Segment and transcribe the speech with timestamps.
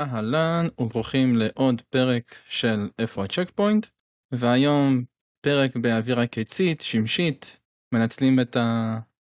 [0.00, 3.86] אהלן וברוכים לעוד פרק של איפה הצ'ק פוינט
[4.32, 5.04] והיום
[5.40, 7.60] פרק באווירה קיצית שמשית
[7.94, 8.56] מנצלים את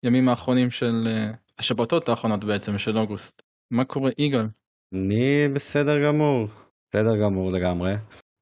[0.02, 3.42] הימים האחרונים של uh, השבתות האחרונות בעצם של אוגוסט.
[3.70, 4.46] מה קורה יגאל?
[4.94, 6.48] אני בסדר גמור.
[6.90, 7.94] בסדר גמור לגמרי.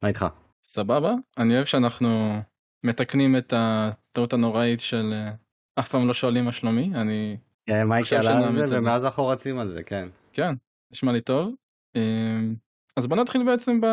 [0.03, 0.27] מה איתך?
[0.67, 1.15] סבבה.
[1.39, 2.41] אני אוהב שאנחנו
[2.85, 5.35] מתקנים את הטעות הנוראית של uh,
[5.81, 6.91] אף פעם לא שואלים מה שלומי.
[6.95, 8.79] אני כן, מייקי עלה על זה.
[8.79, 10.09] ומאז אנחנו רצים על זה כן.
[10.33, 10.55] כן.
[10.93, 11.55] נשמע לי טוב
[12.97, 13.87] אז בוא נתחיל בעצם ב...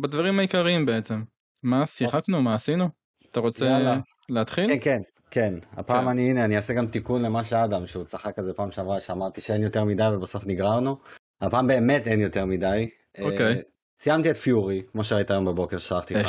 [0.00, 1.22] בדברים העיקריים בעצם.
[1.62, 2.88] מה שיחקנו מה עשינו?
[3.30, 3.98] אתה רוצה יאללה.
[4.28, 4.66] להתחיל?
[4.68, 6.08] כן כן כן הפעם כן.
[6.08, 9.40] אני הנה אני אעשה גם תיקון למה שאדם שהוא צחק על זה פעם שעברה שאמרתי
[9.40, 10.96] שאין יותר מדי ובסוף נגררנו.
[11.40, 12.90] הפעם באמת אין יותר מדי.
[13.20, 13.54] אוקיי.
[13.54, 13.62] Uh,
[14.00, 16.28] סיימתי את פיורי כמו שראית היום בבוקר שלחתי לך.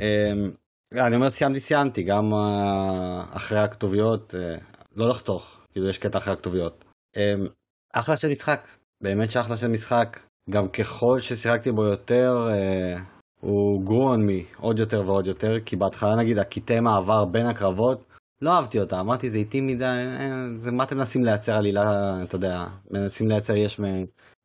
[0.00, 4.62] Uh, אני אומר סיימתי סיימתי גם uh, אחרי הכתוביות uh,
[4.96, 6.84] לא לחתוך כאילו יש קטע אחרי הכתוביות.
[7.16, 7.18] Uh,
[7.92, 8.68] אחלה של משחק
[9.00, 10.20] באמת שאחלה של משחק.
[10.50, 12.96] גם ככל ששיחקתי בו יותר, אה,
[13.40, 18.04] הוא גרו on me עוד יותר ועוד יותר, כי בהתחלה נגיד הקטעי מעבר בין הקרבות,
[18.42, 21.82] לא אהבתי אותה, אמרתי זה איטי מדי, אה, זה מה אתם מנסים לייצר עלילה,
[22.22, 23.80] אתה יודע, מנסים לייצר יש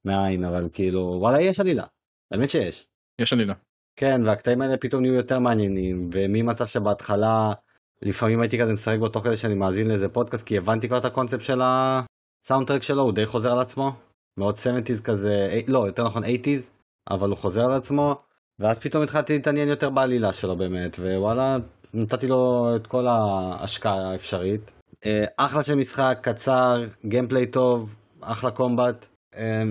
[0.06, 1.84] מאין, אבל כאילו, וואלה יש עלילה,
[2.32, 2.88] באמת שיש.
[3.22, 3.54] יש עלילה.
[3.96, 7.54] כן, והקטעים האלה פתאום נהיו יותר מעניינים, וממצב שבהתחלה,
[8.02, 11.06] לפעמים הייתי כזה משחק בו תוך כדי שאני מאזין לאיזה פודקאסט, כי הבנתי כבר את
[11.06, 14.09] הקונספט של הסאונדטרק שלו, הוא די חוזר על עצמו.
[14.40, 16.70] מאוד 70's כזה, לא, יותר נכון 80's,
[17.10, 18.16] אבל הוא חוזר על עצמו,
[18.60, 21.58] ואז פתאום התחלתי להתעניין יותר בעלילה שלו באמת, ווואלה,
[21.94, 24.72] נתתי לו את כל ההשקעה האפשרית.
[25.06, 29.62] אה, אחלה של משחק, קצר, גיימפליי טוב, אחלה קומבט, אה,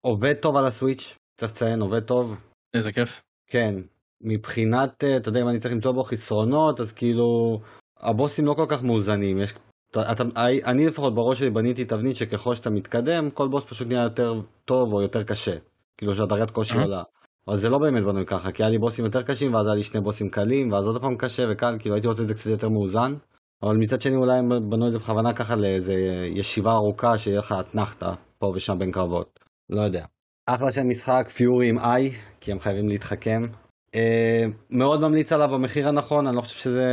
[0.00, 2.36] עובד טוב על הסוויץ', צריך לציין, עובד טוב.
[2.74, 3.22] איזה כיף.
[3.50, 3.74] כן,
[4.20, 7.60] מבחינת, אה, אתה יודע, אם אני צריך למצוא בו חסרונות, אז כאילו,
[8.00, 9.54] הבוסים לא כל כך מאוזנים, יש
[10.00, 10.22] אתה,
[10.66, 14.32] אני לפחות בראש שלי בניתי תבנית שככל שאתה מתקדם, כל בוס פשוט נהיה יותר
[14.64, 15.56] טוב או יותר קשה.
[15.98, 17.02] כאילו שהדרגת קושי עולה.
[17.48, 19.82] אבל זה לא באמת בנוי ככה, כי היה לי בוסים יותר קשים, ואז היה לי
[19.82, 22.68] שני בוסים קלים, ואז עוד פעם קשה וקל, כאילו הייתי רוצה את זה קצת יותר
[22.68, 23.14] מאוזן.
[23.62, 25.94] אבל מצד שני אולי הם בנו את זה בכוונה ככה לאיזה
[26.34, 29.40] ישיבה ארוכה, שיהיה לך אתנחתא פה ושם בין קרבות.
[29.70, 30.04] לא יודע.
[30.46, 32.10] אחלה של משחק, פיורי עם איי,
[32.40, 33.42] כי הם חייבים להתחכם.
[33.94, 36.84] אה, מאוד ממליץ עליו במחיר הנכון, אני לא חושב שזה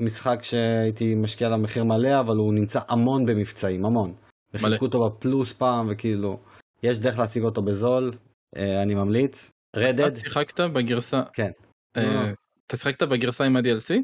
[0.00, 4.14] משחק שהייתי משקיע עליו מחיר מלא, אבל הוא נמצא המון במבצעים, המון.
[4.54, 6.40] וחילקו אותו בפלוס פעם, וכאילו,
[6.82, 8.12] יש דרך להשיג אותו בזול,
[8.56, 9.50] אה, אני ממליץ.
[9.76, 10.00] רדד.
[10.00, 11.22] אתה שיחקת בגרסה...
[11.32, 11.50] כן.
[11.96, 12.32] אה,
[12.66, 13.94] אתה שיחקת בגרסה עם ה-DLC?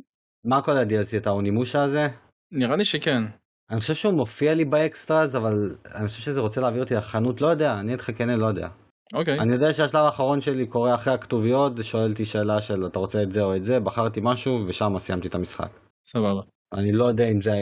[0.45, 1.17] מה כל ה-DLC?
[1.17, 2.09] את האונימושה הזה?
[2.53, 3.23] נראה לי שכן.
[3.71, 7.47] אני חושב שהוא מופיע לי באקסטראז, אבל אני חושב שזה רוצה להעביר אותי לחנות, לא
[7.47, 8.69] יודע, אני איתך כן, לא יודע.
[9.15, 9.39] אוקיי.
[9.39, 13.31] אני יודע שהשלב האחרון שלי קורה אחרי הכתוביות, שואל אותי שאלה של אתה רוצה את
[13.31, 15.71] זה או את זה, בחרתי משהו ושם סיימתי את המשחק.
[16.07, 16.41] סבבה.
[16.73, 17.53] אני לא יודע אם זה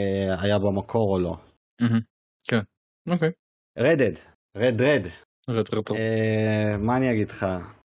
[0.41, 1.37] היה במקור או לא.
[2.49, 2.61] כן,
[3.11, 3.31] אוקיי.
[3.79, 4.13] רדד,
[4.57, 5.07] רד רד.
[5.51, 5.83] רד רד.
[6.79, 7.47] מה אני אגיד לך,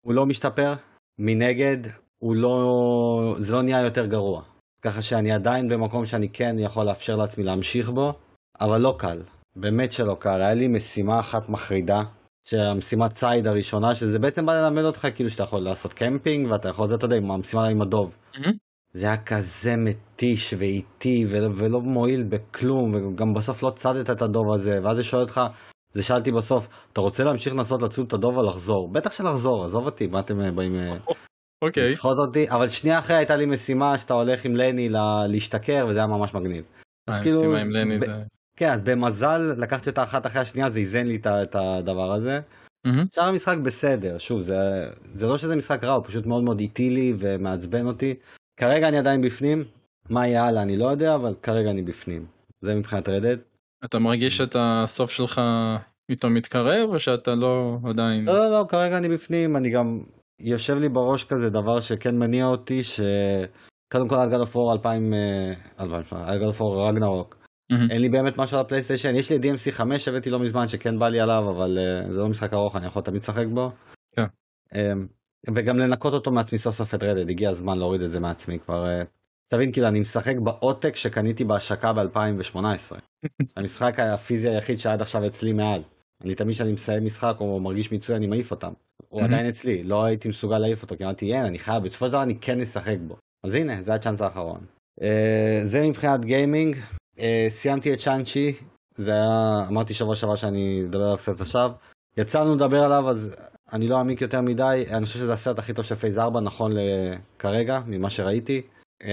[0.06, 0.74] הוא לא משתפר,
[1.20, 1.78] מנגד
[2.24, 4.44] הוא לא, זה לא נהיה יותר גרוע.
[4.82, 8.14] ככה שאני עדיין במקום שאני כן יכול לאפשר לעצמי להמשיך בו,
[8.62, 9.24] אבל לא קל,
[9.56, 10.42] באמת שלא קל.
[10.42, 12.04] היה לי משימה אחת מחרידה,
[12.44, 16.88] שהמשימת ציד הראשונה, שזה בעצם בא ללמד אותך כאילו שאתה יכול לעשות קמפינג ואתה יכול,
[16.88, 18.16] זה אתה יודע, עם המשימה עם הדוב.
[18.34, 18.52] Mm-hmm.
[18.94, 24.54] זה היה כזה מתיש ואיטי ולא, ולא מועיל בכלום, וגם בסוף לא צדת את הדוב
[24.54, 25.42] הזה, ואז זה שואל אותך,
[25.94, 28.90] זה שאלתי בסוף, אתה רוצה להמשיך לנסות לצוד את הדוב או לחזור?
[28.92, 30.98] בטח שלחזור, עזוב אותי, מה אתם אה, באים אה,
[31.64, 31.84] אוקיי.
[31.84, 32.50] לסחוט אותי?
[32.50, 34.90] אבל שנייה אחרי הייתה לי משימה שאתה הולך עם לני
[35.28, 36.66] להשתכר, וזה היה ממש מגניב.
[37.10, 38.06] אז אה, כאילו, לני זה...
[38.56, 42.40] כן, אז במזל לקחתי אותה אחת אחרי השנייה, זה איזן לי את הדבר הזה.
[43.16, 44.58] שאר המשחק בסדר, שוב, זה,
[45.14, 48.16] זה לא שזה משחק רע, הוא פשוט מאוד מאוד איטי לי ומעצבן אותי.
[48.58, 49.64] כרגע אני עדיין בפנים,
[50.10, 52.26] מה יהיה הלאה אני לא יודע, אבל כרגע אני בפנים.
[52.62, 53.38] זה מבחינת רדד.
[53.86, 55.42] אתה מרגיש את הסוף שלך
[56.12, 58.26] פתאום מתקרב, או שאתה לא עדיין...
[58.26, 60.00] לא, לא, לא, כרגע אני בפנים, אני גם...
[60.44, 65.14] יושב לי בראש כזה דבר שכן מניע אותי, שקודם כל על גל אופור 2000,
[65.78, 67.41] על גל אופור רגנרוק,
[67.72, 67.92] Mm-hmm.
[67.92, 71.08] אין לי באמת משהו על הפלייסטיישן, יש לי DMC 5 שהבאתי לא מזמן שכן בא
[71.08, 73.72] לי עליו, אבל uh, זה לא משחק ארוך, אני יכול תמיד לשחק בו.
[74.16, 74.26] כן.
[74.74, 74.78] Um,
[75.56, 78.86] וגם לנקות אותו מעצמי סוף סוף את רדד, הגיע הזמן להוריד את זה מעצמי כבר.
[78.86, 79.06] Uh,
[79.48, 82.58] תבין, כאילו אני משחק בעותק שקניתי בהשקה ב-2018.
[83.58, 85.92] המשחק הפיזי היחיד שעד עכשיו אצלי מאז.
[86.24, 88.72] אני תמיד כשאני מסיים משחק או מרגיש מיצוי אני מעיף אותם.
[89.10, 92.12] הוא עדיין אצלי, לא הייתי מסוגל להעיף אותו, כי אמרתי, אין, אני חייב, בסופו של
[92.12, 93.18] דבר אני כן אשחק בו.
[93.46, 94.60] אז הנה, זה הצ'אנס האחרון.
[95.00, 95.04] אה,
[95.64, 96.76] זה מבחינת גיימינג,
[97.50, 98.54] סיימתי את Shang-Chi,
[98.96, 101.72] זה היה, אמרתי שבוע שעבר שאני אדבר עליו קצת עכשיו.
[102.18, 103.36] יצאנו לדבר עליו, אז
[103.74, 106.72] אני לא אעמיק יותר מדי, אני חושב שזה הסרט הכי טוב של phase 4 נכון
[107.40, 108.62] כרגע, ממה שראיתי.
[109.04, 109.06] אמ,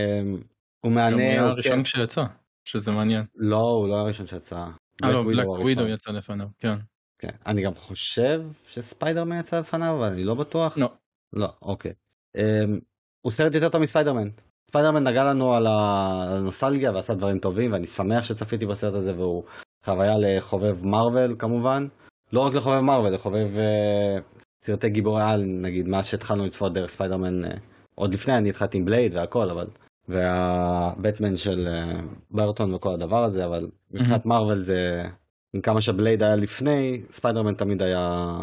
[0.80, 1.16] הוא מהנה...
[1.16, 2.24] הוא היה הראשון כשיצא,
[2.64, 3.24] שזה מעניין.
[3.34, 4.66] לא, הוא לא הראשון שיצא.
[5.04, 6.74] אה לא, Black Widow יצא לפניו, כן.
[7.18, 7.30] כן.
[7.46, 10.78] אני גם חושב שספיידרמן יצא לפניו, אבל אני לא בטוח.
[10.78, 10.92] לא.
[11.32, 11.92] לא, אוקיי.
[12.36, 12.80] אמ,
[13.20, 14.28] הוא סרט יותר טוב מספיידרמן.
[14.68, 19.44] ספיידרמן ניגן לנו על הנוסטלגיה ועשה דברים טובים, ואני שמח שצפיתי בסרט הזה, והוא
[19.84, 21.86] חוויה לחובב מארוול כמובן.
[22.32, 24.22] לא רק לחובב מארוול, לחובב uh,
[24.64, 27.48] סרטי גיבורי על, נגיד, מאז שהתחלנו לצפות דרך ספיידרמן, uh,
[27.94, 29.66] עוד לפני אני התחלתי עם בלייד והכל, אבל...
[30.08, 35.04] והבטמן של uh, ברטון וכל הדבר הזה, אבל מבחינת מארוול זה...
[35.54, 38.36] עם כמה שבלייד היה לפני, ספיידרמן תמיד היה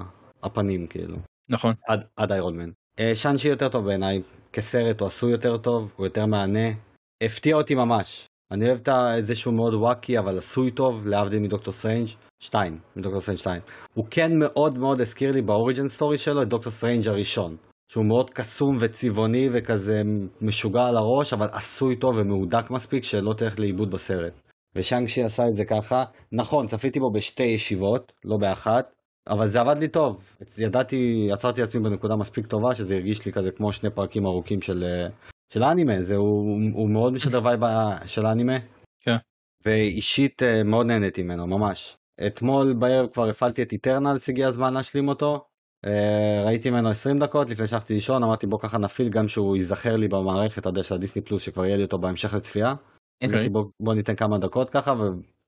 [0.44, 1.18] הפנים, כאילו.
[1.50, 1.74] נכון.
[1.88, 2.70] עד, עד Iron Man.
[3.00, 4.22] Uh, שאנג-שי יותר טוב בעיניי,
[4.54, 6.70] כסרט הוא עשוי יותר טוב, הוא יותר מהנה.
[7.24, 8.26] הפתיע אותי ממש.
[8.52, 12.08] אני אוהב את זה שהוא מאוד wacky, אבל עשוי טוב, להבדיל מדוקטור סטרנג'
[12.40, 13.62] 2, מדוקטור סטרנג' 2.
[13.94, 17.58] הוא כן מאוד מאוד הזכיר לי ב origin story שלו את דוקטור סטרנג' הראשון.
[17.92, 20.02] שהוא מאוד קסום וצבעוני וכזה
[20.42, 24.34] משוגע על הראש, אבל עשוי טוב ומהודק מספיק שלא תלך לאיבוד בסרט.
[24.76, 26.04] ושאנג-שי עשה את זה ככה.
[26.32, 28.94] נכון, צפיתי בו בשתי ישיבות, לא באחת,
[29.30, 30.36] אבל זה עבד לי טוב.
[30.58, 34.84] ידעתי, עצרתי עצמי בנקודה מספיק טובה, שזה הרגיש לי כזה כמו שני פרקים ארוכים של,
[35.54, 36.02] של האנימה.
[36.02, 37.62] זה, הוא, הוא מאוד משדר vibe
[38.06, 38.58] של האנימה.
[39.02, 39.16] כן.
[39.66, 41.98] ואישית אה, מאוד נהניתי ממנו, ממש.
[42.28, 45.46] אתמול בערב כבר הפעלתי את Eternals, הגיע הזמן להשלים אותו.
[45.86, 49.96] אה, ראיתי ממנו 20 דקות לפני שהלכתי לישון, אמרתי בוא ככה נפעיל גם שהוא ייזכר
[49.96, 52.74] לי במערכת, אתה יודע, של הדיסני פלוס, שכבר יהיה לי אותו בהמשך לצפייה.
[53.24, 53.28] Okay.
[53.28, 53.50] אוקיי.
[53.50, 54.94] בוא, בוא ניתן כמה דקות ככה,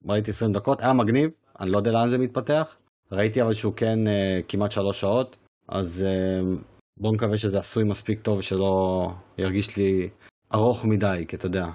[0.05, 1.29] וראיתי 20 דקות, היה מגניב,
[1.59, 2.75] אני לא יודע לאן זה מתפתח.
[3.11, 5.37] ראיתי אבל שהוא כן uh, כמעט שלוש שעות,
[5.69, 6.61] אז uh,
[6.99, 9.07] בואו נקווה שזה עשוי מספיק טוב שלא
[9.37, 10.09] ירגיש לי
[10.53, 11.65] ארוך מדי, כי אתה יודע.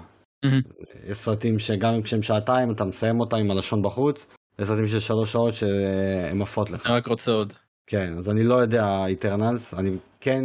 [0.45, 1.09] Mm-hmm.
[1.09, 4.27] יש סרטים שגם כשהם שעתיים אתה מסיים אותם עם הלשון בחוץ,
[4.59, 6.89] יש סרטים של שלוש שעות שהן עפות לך.
[6.89, 7.53] רק רוצה עוד.
[7.87, 9.89] כן, אז אני לא יודע איטרנלס, אני
[10.19, 10.43] כן,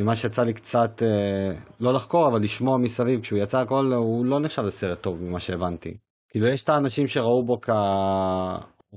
[0.00, 4.40] ממה שיצא לי קצת, אה, לא לחקור, אבל לשמוע מסביב, כשהוא יצא הכל, הוא לא
[4.40, 5.96] נחשב לסרט טוב ממה שהבנתי.
[6.30, 7.60] כאילו יש את האנשים שראו בו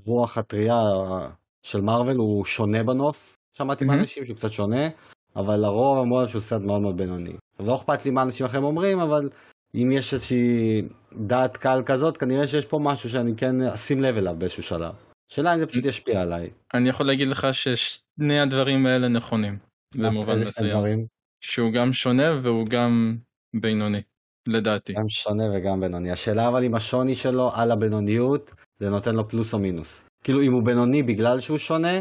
[0.04, 0.82] כרוח הטריה
[1.64, 3.88] של מארוול, הוא שונה בנוף, שמעתי mm-hmm.
[3.88, 4.88] מהאנשים שהוא קצת שונה,
[5.36, 7.34] אבל לרוב אמרו שהוא סרט מאוד מאוד בינוני.
[7.60, 9.30] לא אכפת לי מה אנשים אחרים אומרים, אבל
[9.76, 10.82] אם יש איזושהי
[11.14, 14.94] דעת קהל כזאת, כנראה שיש פה משהו שאני כן אשים לב אליו באיזשהו שלב.
[15.32, 16.50] שאלה אם זה פשוט ישפיע עליי.
[16.74, 19.58] אני יכול להגיד לך ששני הדברים האלה נכונים.
[19.96, 21.06] במובן מסוים.
[21.42, 23.18] שהוא גם שונה והוא גם
[23.62, 24.02] בינוני,
[24.48, 24.94] לדעתי.
[24.94, 26.12] גם שונה וגם בינוני.
[26.12, 30.04] השאלה אבל אם השוני שלו על הבינוניות, זה נותן לו פלוס או מינוס.
[30.24, 31.98] כאילו אם הוא בינוני בגלל שהוא שונה,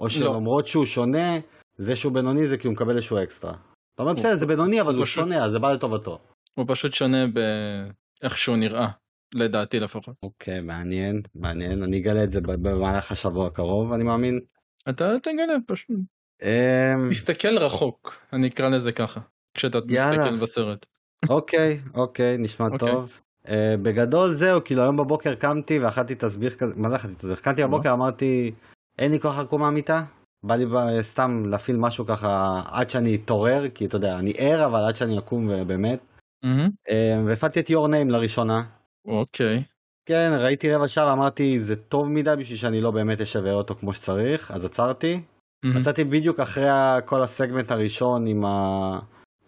[0.00, 0.08] או לא.
[0.08, 1.38] שלמרות שהוא שונה,
[1.76, 3.54] זה שהוא בינוני זה כי הוא מקבל איזשהו אקסטרה.
[3.94, 6.18] אתה אומר בסדר זה בינוני אבל הוא שונה אז זה בא לטובתו.
[6.54, 8.88] הוא פשוט שונה באיך שהוא נראה.
[9.34, 10.14] לדעתי לפחות.
[10.22, 14.40] אוקיי, מעניין, מעניין, אני אגלה את זה במהלך השבוע הקרוב, אני מאמין.
[14.88, 15.96] אתה תגלה פשוט.
[16.42, 19.20] אמ, תסתכל רחוק, אני אקרא לזה ככה,
[19.54, 20.86] כשאתה מסתכל בסרט.
[21.28, 22.78] אוקיי, אוקיי, נשמע אוקיי.
[22.78, 23.12] טוב.
[23.44, 23.50] Uh,
[23.82, 27.40] בגדול זהו, כאילו היום בבוקר קמתי ואכלתי תסביך כזה, מה זה אכלתי תסביך?
[27.40, 28.52] קמתי בבוקר אמרתי,
[28.98, 30.02] אין לי כוח לקום מהמיטה,
[30.42, 30.66] בא לי
[31.02, 35.18] סתם להפעיל משהו ככה עד שאני אתעורר, כי אתה יודע, אני ער אבל עד שאני
[35.18, 36.00] אקום באמת.
[36.44, 36.68] Mm-hmm.
[36.88, 38.62] Uh, והפעלתי את your name לראשונה,
[39.06, 39.62] אוקיי.
[40.06, 43.92] כן, ראיתי רבע שעה ואמרתי זה טוב מדי בשביל שאני לא באמת אשווה אותו כמו
[43.92, 45.20] שצריך, אז עצרתי.
[45.64, 46.68] מצאתי בדיוק אחרי
[47.04, 48.98] כל הסגמנט הראשון עם ה...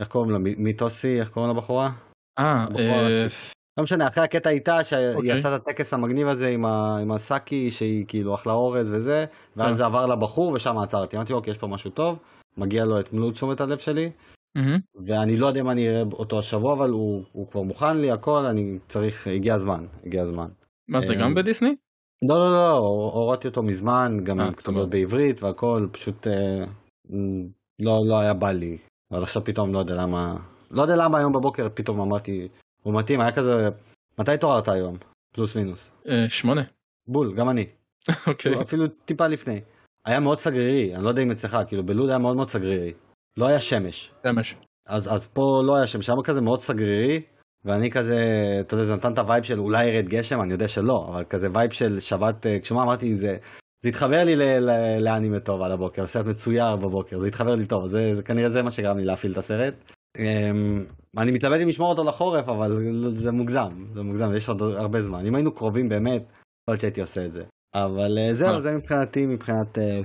[0.03, 0.39] איך קוראים לה?
[0.39, 1.21] מיטוסי?
[1.21, 1.91] איך קוראים לבחורה?
[2.39, 3.27] אה, אה...
[3.79, 5.33] לא משנה, אחרי הקטע איתה, שהיא אוקיי.
[5.33, 9.25] עשתה את הטקס המגניב הזה עם, הסאקי, שהיא כאילו אכלה אורז וזה,
[9.57, 9.75] ואז אה.
[9.75, 11.17] זה עבר לבחור ושם עצרתי.
[11.17, 12.19] אמרתי, אוקיי, יש פה משהו טוב,
[12.57, 14.11] מגיע לו את מלוא תשומת הלב שלי.
[15.07, 18.79] ואני לא יודע אם אני אראה אותו השבוע, אבל הוא, כבר מוכן לי הכל, אני
[18.89, 20.49] צריך, הגיע הזמן, הגיע הזמן.
[20.89, 21.75] מה זה, גם אה, בדיסני?
[22.29, 22.77] לא, לא, לא,
[23.15, 26.65] הורדתי אותו מזמן, גם עם כתובות בעברית והכל, פשוט אה,
[27.79, 28.79] לא, לא היה בא לי.
[29.13, 30.37] אבל עכשיו פתאום לא יודע למה,
[30.71, 32.49] לא יודע למה היום בבוקר פתאום אמרתי,
[32.83, 33.69] הוא מתאים, היה כזה,
[34.19, 34.97] מתי התעוררת היום?
[35.35, 35.91] פלוס מינוס.
[36.09, 36.63] אה, שמונה.
[37.09, 37.67] בול, גם אני.
[38.27, 38.63] אוקיי.
[38.63, 39.61] אפילו טיפה לפני.
[40.05, 42.93] היה מאוד סגרירי, אני לא יודע אם אצלך, כאילו בלוד היה מאוד מאוד סגרירי.
[43.37, 44.13] לא היה שמש.
[44.27, 44.57] שמש.
[44.89, 47.23] אז, אז פה לא היה שמש, היה כזה מאוד סגרירי,
[47.65, 48.17] ואני כזה,
[48.61, 51.25] אתה יודע, זה נתן את ה vibe של אולי ירד גשם, אני יודע שלא, אבל
[51.25, 53.37] כזה vibe של שבת, אה, כשמה אמרתי, זה,
[53.83, 54.37] זה התחבר לי
[55.01, 58.63] לאנימה טוב על הבוקר, סרט מצויר בבוקר, זה התחבר לי טוב, זה, זה כנראה זה
[58.63, 59.75] מה שגרם לי להפעיל את הסרט.
[60.19, 60.85] אמ,
[61.19, 62.73] אני מתלבט אם לשמור אותו לחורף, אבל
[63.15, 65.27] זה מוגזם, זה מוגזם, יש עוד הרבה זמן.
[65.27, 67.45] אם היינו קרובים באמת, יכול להיות שהייתי עושה את זה.
[67.75, 70.01] אבל אה, זהו, זה מבחינתי, מבחינת אה,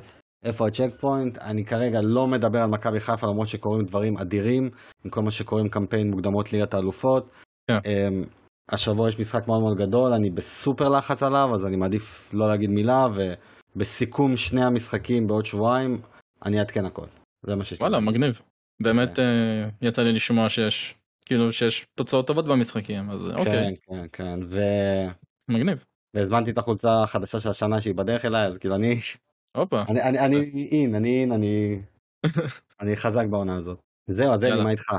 [0.46, 1.38] איפה הצ'ק פוינט?
[1.38, 4.70] אני כרגע לא מדבר על מכבי חיפה למרות שקורים דברים אדירים
[5.06, 7.30] עם כל מה שקוראים קמפיין מוקדמות ליגת האלופות.
[7.68, 7.78] כן.
[7.78, 8.28] Um,
[8.72, 12.70] השבוע יש משחק מאוד מאוד גדול, אני בסופר לחץ עליו אז אני מעדיף לא להגיד
[12.70, 13.08] מילה
[13.78, 16.02] ובסיכום שני המשחקים בעוד שבועיים
[16.46, 17.06] אני אעדכן הכל.
[17.46, 17.80] זה מה שיש.
[17.80, 18.42] וואלה מגניב.
[18.82, 19.22] באמת כן.
[19.82, 23.76] uh, יצא לי לשמוע שיש כאילו שיש תוצאות טובות במשחקים אז כן, אוקיי.
[23.88, 24.60] כן כן כן ו...
[25.50, 25.86] מגניב.
[26.14, 29.00] והזמנתי את החולצה החדשה של השנה שהיא בדרך אליי אז כאילו אני
[29.56, 29.82] הופה.
[29.90, 31.82] אני, אני, אני אין, אני אין, אני,
[32.82, 33.80] אני חזק בעונה הזאת.
[34.08, 34.64] זהו, אז אלי.
[34.64, 34.92] מה איתך?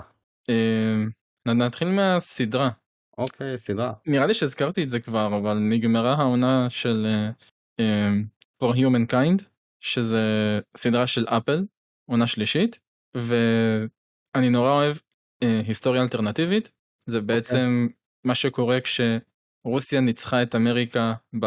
[0.50, 2.70] אה, נתחיל מהסדרה.
[3.18, 3.92] אוקיי, סדרה.
[4.06, 7.30] נראה לי שהזכרתי את זה כבר, אבל נגמרה העונה של אה,
[7.80, 8.12] אה,
[8.62, 9.44] For Humankind,
[9.84, 10.18] שזה
[10.76, 11.64] סדרה של אפל,
[12.10, 12.80] עונה שלישית,
[13.16, 14.96] ואני נורא אוהב
[15.42, 16.70] אה, היסטוריה אלטרנטיבית,
[17.06, 17.86] זה בעצם
[18.26, 21.46] מה שקורה כשרוסיה ניצחה את אמריקה ב...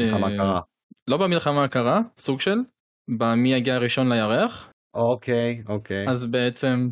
[0.00, 0.60] מלחמה אה, קרה.
[1.10, 2.58] לא במלחמה הקרה, סוג של,
[3.18, 6.08] במי יגיע הראשון לירח, אוקיי, אוקיי.
[6.08, 6.88] אז בעצם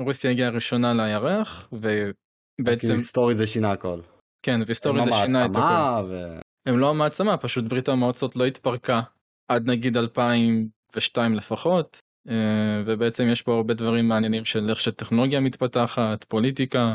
[0.00, 4.00] רוסיה הגיעה ראשונה לירח, ובעצם, כאילו היסטורית זה שינה הכל.
[4.42, 6.06] כן, והיסטורית זה שינה את הכל.
[6.10, 6.38] ו...
[6.66, 9.00] הם לא המעצמה, פשוט ברית המועצות לא התפרקה
[9.48, 16.24] עד נגיד 2002 לפחות, אה, ובעצם יש פה הרבה דברים מעניינים של איך שטכנולוגיה מתפתחת,
[16.24, 16.94] פוליטיקה,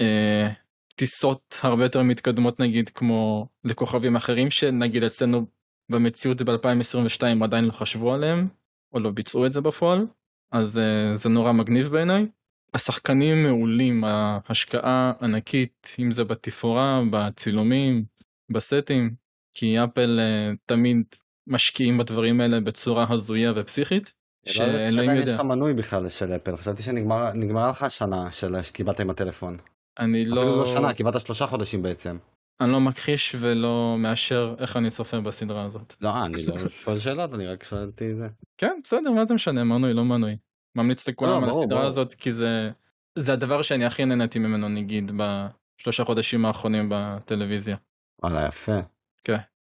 [0.00, 0.48] אה,
[0.94, 5.46] טיסות הרבה יותר מתקדמות נגיד כמו לכוכבים אחרים שנגיד אצלנו
[5.90, 8.48] במציאות ב-2022 עדיין לא חשבו עליהם,
[8.94, 10.06] או לא ביצעו את זה בפועל,
[10.52, 12.26] אז אה, זה נורא מגניב בעיניי.
[12.74, 18.04] השחקנים מעולים, ההשקעה ענקית, אם זה בתפאורה, בצילומים,
[18.50, 19.14] בסטים,
[19.54, 21.02] כי אפל אה, תמיד
[21.46, 24.14] משקיעים בדברים האלה בצורה הזויה ופסיכית,
[24.46, 25.34] לא שאלוהים שעדיין יש יודע.
[25.34, 29.56] לך מנוי בכלל של אפל, חשבתי שנגמרה לך השנה של שקיבלת עם הטלפון.
[29.98, 32.18] אני אפילו לא, לא שנה, קיבלת שלושה חודשים בעצם.
[32.60, 35.94] אני לא מכחיש ולא מאשר איך אני צופה בסדרה הזאת.
[36.00, 38.28] לא, אני לא שואל שאלות, אני רק שאלתי זה.
[38.56, 40.36] כן, בסדר, מה זה משנה, מנוי, לא מנוי.
[40.76, 41.86] ממליץ לכולם לא, על הסדרה.
[41.86, 42.70] הזאת, כי זה,
[43.18, 47.76] זה הדבר שאני הכי נהניתי ממנו, נגיד, בשלושה חודשים האחרונים בטלוויזיה.
[48.22, 48.76] וואלה, יפה.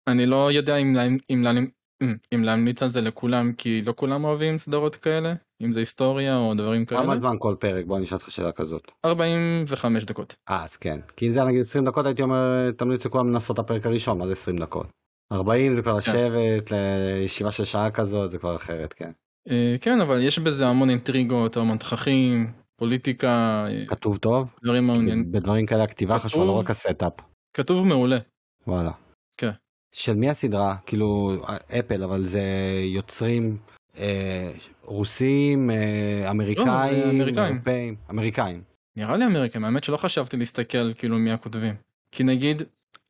[0.08, 0.98] אני לא יודע אם,
[1.30, 1.52] אם, לה-
[2.34, 6.54] אם להמליץ על זה לכולם, כי לא כולם אוהבים סדרות כאלה, אם זה היסטוריה או
[6.54, 7.02] דברים כאלה.
[7.02, 7.86] כמה זמן כל פרק?
[7.86, 8.92] בוא אני אשאל אותך שאלה כזאת.
[9.06, 10.36] 45 דקות.
[10.50, 11.00] אה, אז כן.
[11.18, 14.18] כי אם זה היה נגיד 20 דקות, הייתי אומר, תמליץ לכולם לנסות את הפרק הראשון,
[14.18, 14.88] מה זה 20 דקות?
[15.32, 19.12] 40 זה כבר לשבת, לישיבה של שעה כזאת, זה כבר אחרת, כן.
[19.50, 24.48] אה, כן, אבל יש בזה המון אינטריגות, המון תככים, פוליטיקה, אה, כתוב טוב?
[24.64, 25.32] דברים מעניינים.
[25.32, 26.20] בדברים כאלה הכתיבה.
[26.20, 27.14] חשובה, לא רק ה setup.
[27.54, 28.18] כתוב מעולה.
[28.68, 28.92] וואלה.
[29.38, 29.52] כן.
[29.92, 30.76] של מי הסדרה?
[30.86, 31.32] כאילו,
[31.80, 32.42] Apple, אבל זה
[32.86, 33.58] יוצרים
[33.98, 34.52] אה,
[34.84, 37.56] רוסים, אה, אמריקאים, אמריקאים.
[37.56, 38.62] אירופאים, אמריקאים.
[38.96, 41.76] נראה לי אמריקאים, האמת שלא חשבתי להסתכל כאילו מי הכותבים.
[42.12, 42.62] כי נגיד,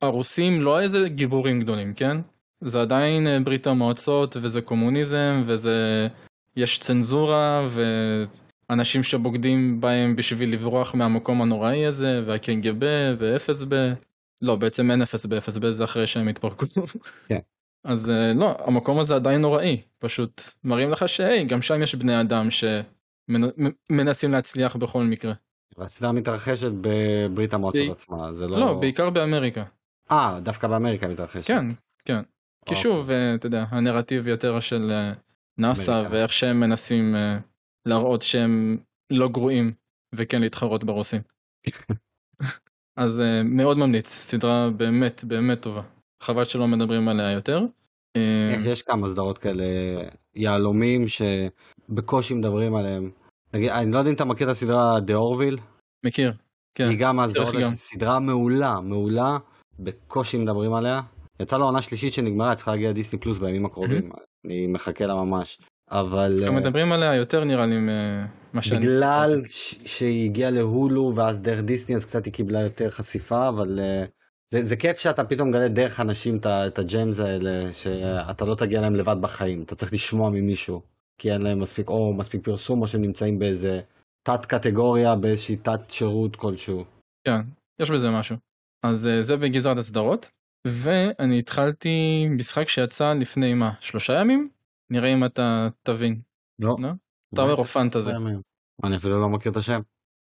[0.02, 2.16] הרוסים לא איזה גיבורים גדולים, כן?
[2.60, 6.08] זה עדיין אה, ברית המועצות, וזה קומוניזם, וזה...
[6.56, 7.66] יש צנזורה,
[8.70, 12.84] ואנשים שבוגדים בהם בשביל לברוח מהמקום הנוראי הזה, והקג"ב,
[13.18, 13.68] ואפסב.
[14.42, 16.66] לא, בעצם אין אפסב, אפסב זה אחרי שהם התפרקו.
[17.28, 17.38] כן.
[17.84, 22.20] אז אה, לא, המקום הזה עדיין נוראי, פשוט מראים לך שהי, גם שם יש בני
[22.20, 25.32] אדם שמנסים להצליח בכל מקרה.
[25.78, 28.60] והסדרה מתרחשת בברית המועצות ב- עצמה, זה לא...
[28.60, 29.64] לא, בעיקר באמריקה.
[30.10, 31.46] אה, דווקא באמריקה מתרחשת.
[31.46, 31.64] כן,
[32.04, 32.22] כן.
[32.22, 32.28] כי
[32.60, 32.76] אוקיי.
[32.76, 35.12] שוב, אה, אתה יודע, הנרטיב יותר של אה,
[35.58, 36.04] נאסא.
[36.10, 37.14] ואיך שהם מנסים
[37.86, 38.76] להראות שהם
[39.10, 39.72] לא גרועים
[40.14, 41.22] וכן להתחרות ברוסים.
[43.00, 45.82] אז אה, מאוד ממליץ, סדרה באמת באמת טובה.
[46.22, 47.60] חבל שלא מדברים עליה יותר.
[48.16, 49.64] אה, יש, יש כמה סדרות כאלה,
[50.34, 53.10] יהלומים שבקושי מדברים עליהם.
[53.54, 55.60] נגיד, אני לא יודע אם אתה מכיר את הסדרה The Orville,
[56.06, 56.32] מכיר,
[56.74, 56.88] כן.
[56.88, 57.20] היא גם
[57.60, 57.74] גם.
[57.74, 59.38] סדרה מעולה, מעולה,
[59.78, 61.00] בקושי מדברים עליה.
[61.40, 64.10] יצאה לו עונה שלישית שנגמרה, צריכה להגיע דיסני פלוס בימים הקרובים,
[64.46, 65.58] אני מחכה לה ממש.
[65.90, 67.76] אבל אה, מדברים עליה יותר נראה לי
[68.54, 69.42] בגלל.
[69.44, 74.04] ש- שהיא הגיעה להולו ואז דרך דיסני אז קצת היא קיבלה יותר חשיפה, אבל אה,
[74.52, 78.80] זה, זה כיף שאתה פתאום מגלה דרך אנשים את את הג'יימס האלה, שאתה לא תגיע
[78.80, 80.82] להם לבד בחיים, אתה צריך לשמוע ממישהו,
[81.18, 83.80] כי אין להם מספיק, או מספיק פרסום, או שהם נמצאים באיזה
[84.22, 86.84] תת קטגוריה, באיזושהי תת שירות כלשהו.
[87.26, 87.40] כן,
[87.80, 88.36] יש בזה משהו.
[88.84, 90.30] אז אה, זה בגזרת הסדרות,
[90.66, 94.48] ואני התחלתי משחק שיצא לפני מה, שלושה ימים?
[94.90, 96.20] נראה אם אתה תבין.
[96.58, 96.76] לא.
[96.78, 96.88] לא?
[97.34, 98.10] טאוור אוף פנטזי.
[98.84, 99.80] אני אפילו לא מכיר את השם.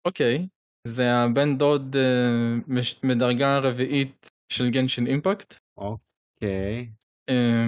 [0.07, 0.47] אוקיי,
[0.87, 5.55] זה הבן דוד אה, מדרגה רביעית של גנשין אימפקט.
[5.79, 6.91] אוקיי.
[7.29, 7.67] אה,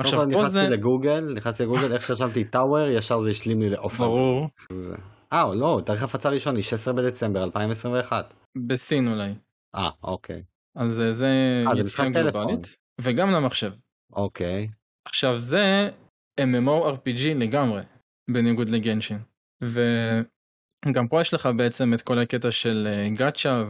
[0.00, 3.98] עכשיו פה נכנסתי זה, לגוגל, נכנסתי לגוגל, איך שרשמתי טאוור, ישר זה השלים לי לאוף.
[3.98, 4.48] ברור,
[5.32, 8.34] אה, לא, תאריך הפצה ראשוני, 16 בדצמבר 2021.
[8.66, 9.34] בסין אולי.
[9.74, 10.42] אה, אוקיי.
[10.76, 11.26] אז אה, זה
[11.66, 12.08] אה, יציאה.
[12.08, 13.72] גלובלית, וגם למחשב.
[14.12, 14.68] אוקיי.
[15.08, 15.90] עכשיו זה
[16.40, 17.80] MMORPG לגמרי,
[18.30, 19.18] בניגוד לגנשין.
[19.62, 23.64] וגם פה יש לך בעצם את כל הקטע של אה, גאצ'ה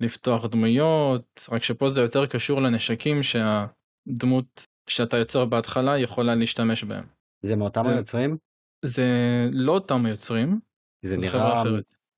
[0.00, 7.04] ולפתוח דמויות, רק שפה זה יותר קשור לנשקים שהדמות שאתה יוצר בהתחלה יכולה להשתמש בהם.
[7.42, 8.36] זה מאותם זה- היוצרים?
[8.84, 9.08] זה
[9.52, 10.60] לא אותם היוצרים,
[11.04, 11.62] זה נראה.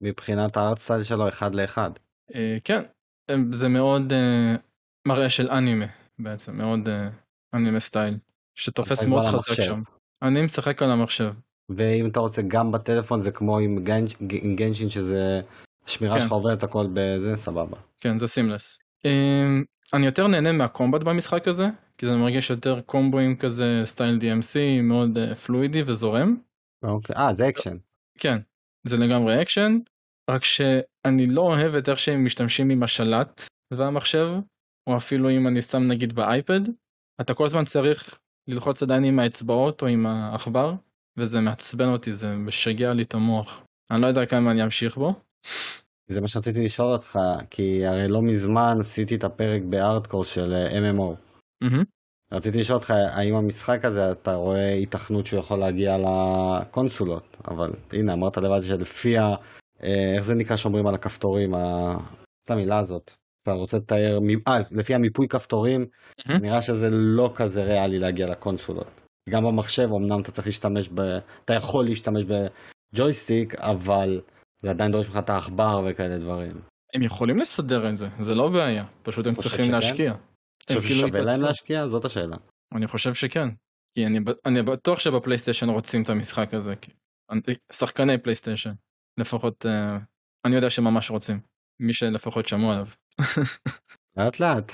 [0.01, 1.91] מבחינת הארטסטייל שלו אחד לאחד.
[2.35, 2.83] אה, כן,
[3.53, 4.55] זה מאוד אה,
[5.09, 5.87] מראה של אנימה
[6.19, 7.09] בעצם, מאוד אה,
[7.55, 8.19] אנימה סטייל.
[8.59, 9.55] שתופס מאוד חזק.
[9.63, 9.83] שם.
[10.23, 11.33] אני משחק על המחשב.
[11.69, 15.41] ואם אתה רוצה גם בטלפון זה כמו עם גנש- עם Genshin שזה
[15.87, 16.23] השמירה כן.
[16.23, 17.77] שלך עוברת הכל בזה סבבה.
[18.01, 18.79] כן, זה seamless.
[19.95, 21.65] אני יותר נהנה מה combat במשחק הזה,
[21.99, 26.37] כי זה מרגיש יותר קומבואים כזה style DMC, מאוד אה, פלואידי וזורם.
[26.85, 27.17] אוקיי.
[27.17, 27.77] אה זה אקשן.
[28.19, 28.39] כן,
[28.87, 29.79] זה לגמרי אקשן,
[30.31, 33.43] רק שאני לא אוהב את איך שהם משתמשים עם השלט
[33.75, 34.29] והמחשב,
[34.87, 36.61] או אפילו אם אני שם נגיד באייפד,
[37.21, 38.19] אתה כל הזמן צריך
[38.49, 40.75] ללחוץ עדיין עם האצבעות או עם העכבר,
[41.19, 43.63] וזה מעצבן אותי, זה משגע לי את המוח.
[43.91, 45.15] אני לא יודע כמה אני אמשיך בו.
[46.09, 47.19] זה מה שרציתי לשאול אותך
[47.51, 51.15] כי הרי לא מזמן עשיתי את הפרק בארדקור של אה, MMO.
[51.63, 51.85] מהמם.
[52.33, 58.13] רציתי לשאול אותך האם המשחק הזה אתה רואה היתכנות שהוא יכול להגיע לקונסולות אבל הנה
[58.13, 59.35] אמרת לבד שלפי ה...
[59.83, 61.95] אה, איך זה נקרא שאומרים על הכפתורים ה...
[62.45, 63.13] את המילה הזאת.
[63.43, 64.19] אתה רוצה לתאר,
[64.49, 65.87] אה, לפי המיפוי כפתורים
[66.27, 66.43] מהמם.
[66.43, 69.06] נראה שזה לא כזה ריאלי להגיע לקונסולות.
[69.31, 71.01] גם במחשב אמנם אתה צריך להשתמש ב...
[71.45, 74.21] אתה יכול להשתמש בג'ויסטיק אבל
[74.63, 76.61] זה עדיין דורש ממך את העכבר וכאלה דברים.
[76.95, 79.73] הם יכולים לסדר את זה, זה לא בעיה, פשוט הם צריכים שכן?
[79.75, 80.13] להשקיע.
[80.13, 81.43] הם חושב כאילו ששווה להם.
[81.43, 81.89] להשקיע?
[81.89, 82.37] זאת השאלה.
[82.75, 83.49] אני חושב שכן.
[83.95, 86.77] כי אני, אני בטוח שבפלייסטיישן רוצים את המשחק הזה.
[86.77, 86.91] כי...
[87.31, 87.41] אני-
[87.73, 88.73] שחקני פלייסטיישן.
[89.21, 89.99] לפחות אה,
[90.47, 91.41] אני יודע שממש רוצים.
[91.81, 92.87] מי שלפחות שמעו עליו.
[94.17, 94.73] לאט לאט.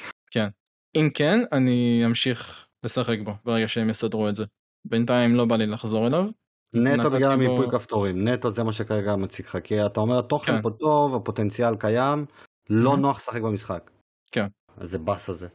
[0.97, 4.45] אם כן, אני אמשיך לשחק בו ברגע שהם יסדרו את זה.
[4.89, 6.29] בינתיים לא בא לי לחזור אליו.
[6.75, 10.53] נטו בגלל בו- המיפוי כפתורים, נטו זה מה שכרגע מציג לך, כי אתה אומר התוכן
[10.57, 10.63] כן.
[10.63, 12.27] פה טוב, הפוטנציאל קיים,
[12.71, 12.97] לא Mhm.
[12.97, 13.91] נוח לשחק במשחק.
[14.33, 14.47] כן.
[14.77, 15.49] אז זה באס הזה.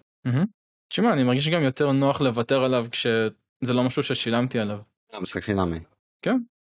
[0.89, 4.79] תשמע, אני מרגיש גם יותר נוח לוותר עליו כשזה לא משהו ששילמתי עליו.
[5.13, 5.79] המשחק חינמי.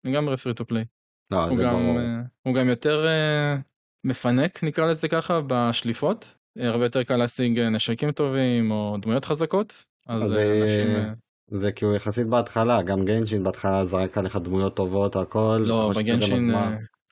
[0.07, 0.85] לגמרי פרי טו פליי.
[1.31, 1.99] לא, הוא זה גם, ברור.
[1.99, 3.55] אה, הוא גם יותר אה,
[4.03, 6.35] מפנק נקרא לזה ככה בשליפות.
[6.59, 9.85] אה, הרבה יותר קל להשיג נשקים טובים או דמויות חזקות.
[10.07, 10.87] אז אז, אה, אה, אנשים...
[10.87, 11.13] אה,
[11.51, 15.63] זה כי הוא יחסית בהתחלה, גם גנשין בהתחלה זרק עליך דמויות טובות הכל.
[15.65, 16.51] לא, בגנשין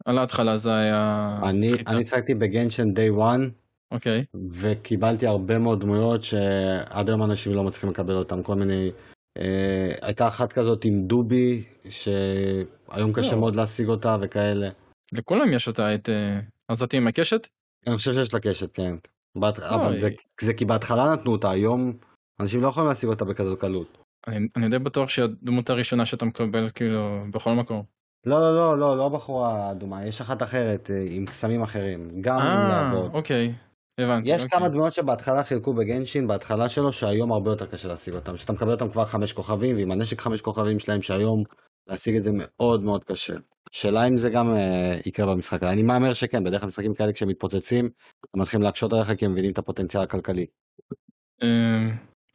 [0.05, 1.71] על ההתחלה זה היה אני.
[1.87, 7.89] אני שיחקתי בגנשין day one אוקיי, וקיבלתי הרבה מאוד דמויות שעד היום אנשים לא מצליחים
[7.89, 8.91] לקבל אותם, כל מיני...
[9.37, 13.39] אה, הייתה אחת כזאת עם דובי, שהיום קשה לא.
[13.39, 14.69] מאוד להשיג אותה וכאלה.
[15.13, 17.47] לכולם יש אותה את אה, הזאתי עם הקשת.
[17.87, 18.95] אני חושב שיש לה קשת, כן.
[19.37, 19.59] בת...
[19.59, 19.97] אבל.
[19.97, 20.09] זה,
[20.41, 21.93] זה כי בהתחלה נתנו אותה, היום
[22.39, 23.97] אנשים לא יכולים להשיג אותה בכזו קלות.
[24.27, 27.83] אני, אני די בטוח שהדמות הראשונה שאתה מקבל כאילו בכל מקום.
[28.25, 32.39] לא, לא, לא, לא, לא בחורה אדומה, יש אחת אחרת אה, עם קסמים אחרים, גם
[32.39, 33.11] אה, לעבוד.
[33.13, 33.53] אוקיי,
[33.99, 34.29] הבנתי.
[34.29, 34.59] יש אוקיי.
[34.59, 38.37] כמה דמויות שבהתחלה חילקו בגנשין, בהתחלה שלו, שהיום הרבה יותר קשה להשיג אותם.
[38.37, 41.43] שאתה מקבל אותם כבר חמש כוכבים, ועם הנשק חמש כוכבים שלהם, שהיום
[41.87, 43.33] להשיג את זה מאוד מאוד קשה.
[43.71, 45.63] שאלה אם זה גם אה, יקרה במשחק.
[45.63, 47.89] אני מהמר שכן, בדרך כלל משחקים כאלה כשהם מתפוצצים,
[48.33, 50.45] הם מתחילים להקשות עליך כי הם מבינים את הפוטנציאל הכלכלי.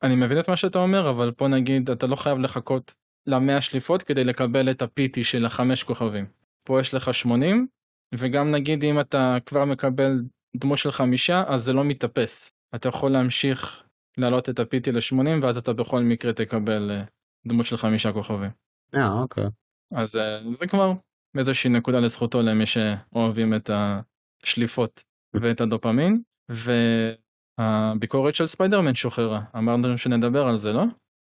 [0.04, 2.94] אני מבין את מה שאתה אומר, אבל פה נגיד אתה לא חייב לחכות
[3.26, 6.26] למאה שליפות כדי לקבל את ה-PT של החמש כוכבים.
[6.64, 7.66] פה יש לך 80,
[8.14, 10.22] וגם נגיד אם אתה כבר מקבל
[10.56, 12.52] דמות של חמישה, אז זה לא מתאפס.
[12.74, 13.82] אתה יכול להמשיך
[14.18, 17.04] להעלות את ה-PT ל-80, ואז אתה בכל מקרה תקבל אה,
[17.46, 18.50] דמות של חמישה כוכבים.
[18.94, 19.44] אה, אוקיי.
[19.94, 20.92] אז אה, זה כבר
[21.38, 23.70] איזושהי נקודה לזכותו למי שאוהבים את
[24.42, 25.02] השליפות
[25.34, 26.22] ואת הדופמין.
[27.58, 30.82] והביקורת של ספיידרמן שוחררה, אמרנו שנדבר על זה, לא?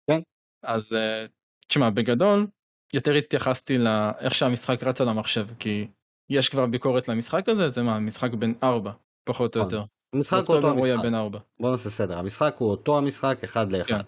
[0.10, 0.22] כן.
[0.64, 1.26] אז אה,
[1.68, 2.48] תשמע, בגדול,
[2.94, 5.88] יותר התייחסתי לאיך שהמשחק רץ על המחשב, כי
[6.30, 8.92] יש כבר ביקורת למשחק הזה, זה מה, משחק בן ארבע,
[9.24, 9.74] פחות או נכון.
[9.74, 9.86] יותר.
[10.16, 11.06] המשחק הוא אותו יהיה המשחק.
[11.06, 12.18] בן ארבע, בוא נעשה סדר.
[12.18, 13.88] המשחק הוא אותו המשחק, אחד לאחד.
[13.88, 14.02] כן.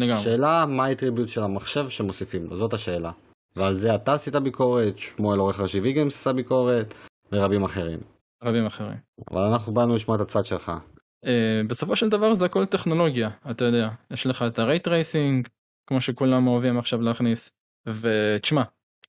[0.00, 0.22] לגמרי.
[0.22, 2.56] שאלה, מה האטריביוט של המחשב שמוסיפים לו?
[2.56, 3.10] זאת השאלה.
[3.56, 6.94] ועל זה אתה עשית ביקורת, שמואל עורך ראשי ויגמס עשה ביקורת,
[7.32, 7.98] ורבים אחרים.
[8.44, 8.96] רבים אחרים.
[9.30, 10.72] אבל אנחנו באנו לשמוע את הצד שלך.
[11.24, 11.26] Uh,
[11.68, 15.48] בסופו של דבר זה הכל טכנולוגיה, אתה יודע, יש לך את הרייט רייסינג,
[15.86, 17.50] כמו שכולם אוהבים עכשיו להכניס,
[17.88, 18.62] ותשמע,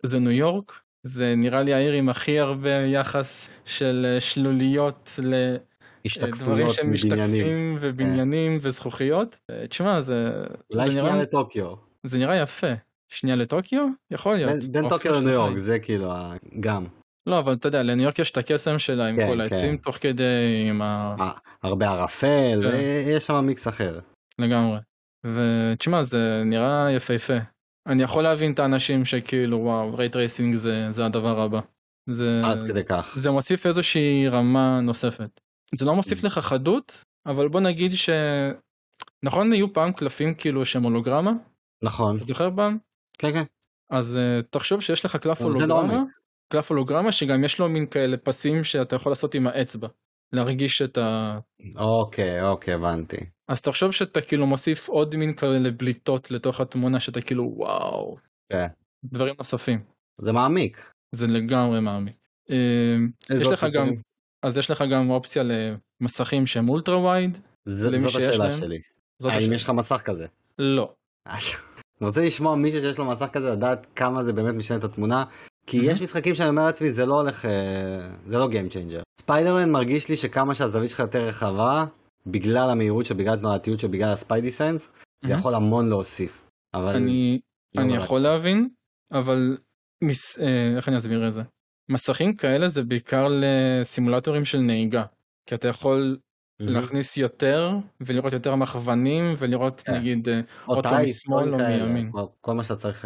[0.04, 5.58] זה ניו יורק, זה נראה לי העיר עם הכי הרבה יחס של אה, שלוליות לדברים
[6.06, 6.98] השתקפויות מבניינים.
[6.98, 9.38] שמשתקפים ובניינים וזכוכיות.
[9.50, 10.32] אה, תשמע, זה,
[10.74, 11.74] אולי שנייה נראה, לטוקיו.
[12.04, 12.74] זה נראה יפה.
[13.10, 13.88] שנייה לטוקיו?
[14.12, 14.52] יכול להיות.
[14.52, 15.58] בין- בין או טוקיו לניו יורק.
[15.58, 16.14] זה כאילו
[16.60, 16.86] גם.
[17.28, 19.84] לא, אבל אתה יודע, לניו יורק יש את הקסם שלה עם כן, כל העצים כן.
[19.84, 21.16] תוך כדי, עם ה...
[21.64, 22.70] הרבה ערפל, כן.
[23.08, 24.00] ויש שם מיקס אחר.
[24.40, 24.80] לגמרי.
[25.26, 27.34] ותשמע, זה נראה יפהפה.
[27.88, 31.60] אני יכול להבין את האנשים שכאילו, וואו, ray tracing זה, זה הדבר הבא.
[32.10, 33.16] זה, עד כדי כך.
[33.18, 35.42] זה מוסיף איזושהי רמה נוספת.
[35.76, 36.26] זה לא מוסיף Mm.
[36.26, 38.10] לך חדות, אבל בוא נגיד ש...
[39.24, 41.32] נכון, היו פעם קלפים כאילו שהם הולוגרמה?
[41.84, 42.16] נכון.
[42.16, 42.78] אתה זוכר פעם?
[43.18, 43.44] כן, כן.
[43.92, 46.04] אז uh, תחשוב שיש לך קלף זה הולוגרמה.
[46.48, 49.88] קלף הולוגרמה שגם יש לו מין כאלה פסים שאתה יכול לעשות עם האצבע.
[50.34, 51.40] להרגיש את ה...
[51.78, 53.18] אוקיי, אוקיי, הבנתי.
[53.48, 58.16] אז תחשוב שאתה כאילו מוסיף עוד מין כאלה בליטות לתוך התמונה שאתה כאילו וואו.
[58.50, 58.68] כן.
[59.04, 59.80] דברים נוספים.
[60.22, 60.92] זה מעמיק.
[61.16, 62.16] זה לגמרי מעמיק.
[62.52, 62.96] אה,
[63.40, 63.88] יש לך גם,
[64.44, 67.38] אז יש לך גם אופציה למסכים שהם אולטרה וייד.
[67.66, 68.80] זאת השאלה שלי.
[69.24, 70.26] האם יש לך מסך כזה?
[70.60, 70.94] לא.
[71.28, 75.24] אני רוצה לשמוע מישהו שיש לו מסך כזה לדעת כמה זה באמת משנה את התמונה
[75.68, 79.02] כי יש משחקים שאני אומר לעצמי זה לא הולך אה, זה לא Game Changer.
[79.22, 81.86] ספיידרמן מרגיש לי שכמה שהזווית שלך יותר רחבה
[82.28, 84.90] בגלל המהירות שבגלל תנועתיות שבגלל הספיידי סנס
[85.26, 86.50] זה יכול המון להוסיף.
[86.74, 87.40] אבל אני
[87.78, 88.70] לא אני יכול להבין
[89.12, 89.58] אבל
[90.04, 91.42] אה, איך אני אסביר את זה
[91.92, 95.04] מסכים כאלה זה בעיקר לסימולטורים של נהיגה
[95.50, 96.18] כי אתה יכול
[96.60, 97.70] להכניס יותר
[98.02, 99.96] ולראות יותר מכוונים ולראות כן.
[99.96, 102.12] נגיד אה, אוטו משמאל או מימין.
[102.42, 103.06] כל מה שאתה צריך.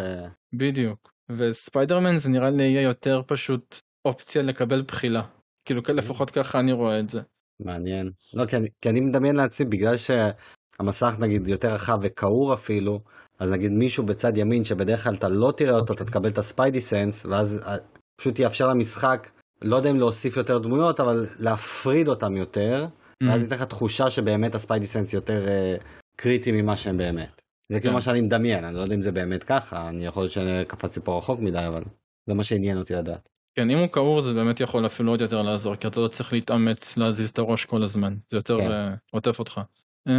[0.53, 1.18] בדיוק.
[1.29, 5.23] וספיידרמן זה נראה לי יהיה יותר פשוט אופציה לקבל בחילה.
[5.65, 7.21] כאילו לפחות ככה אני רואה את זה.
[7.59, 8.11] מעניין.
[8.33, 12.99] לא כי אני, כי אני מדמיין לעצמי בגלל שהמסך נגיד יותר רחב וכעור אפילו
[13.39, 15.83] אז נגיד מישהו בצד ימין שבדרך כלל אתה לא תראה אותו.
[15.83, 16.05] אתה אוקיי.
[16.05, 17.75] תקבל את הספיידי סנס ואז אה,
[18.21, 19.29] פשוט יאפשר למשחק
[19.61, 22.87] לא יודע אם להוסיף יותר דמויות אבל להפריד אותם יותר
[23.23, 23.43] ואז mm.
[23.43, 25.83] ייתן לך תחושה שבאמת הספיידי סנס יותר uh,
[26.15, 27.38] קריטי ממה שהם באמת.
[27.71, 27.95] זה כאילו כן.
[27.95, 31.39] מה שאני מדמיין, אני לא יודע אם זה באמת ככה, אני יכול שקפצתי פה רחוק
[31.39, 31.83] מדי, אבל
[32.27, 33.29] זה מה שעניין אותי לדעת.
[33.55, 36.33] כן, אם הוא קעור זה באמת יכול אפילו עוד יותר לעזור, כי אתה לא צריך
[36.33, 38.69] להתאמץ להזיז את הראש כל הזמן, זה יותר כן.
[38.71, 39.61] uh, עוטף אותך.
[40.09, 40.11] Uh,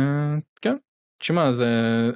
[0.61, 0.77] כן,
[1.19, 1.67] תשמע, זה,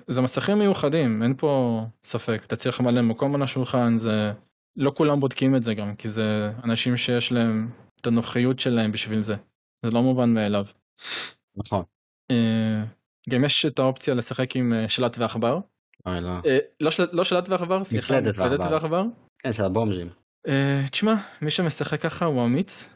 [0.07, 4.33] זה מסכים מיוחדים, אין פה ספק, אתה צריך מלא מקום על השולחן, זה...
[4.77, 7.71] לא כולם בודקים את זה גם, כי זה אנשים שיש להם
[8.01, 9.37] את הנוחיות שלהם בשביל זה.
[9.83, 10.67] זה לא מובן מאליו.
[11.57, 11.85] נכון.
[13.31, 15.61] גם יש את האופציה לשחק עם uh, שלט ועכבר.
[16.07, 16.39] אוי לא.
[16.39, 16.47] Uh,
[16.81, 19.05] לא, של, לא שלט ועכבר, סליחה, מקלדת ועכבר.
[19.43, 20.09] כן, של הבומז'ים.
[20.47, 20.51] Uh,
[20.91, 22.95] תשמע, מי שמשחק ככה הוא אמיץ.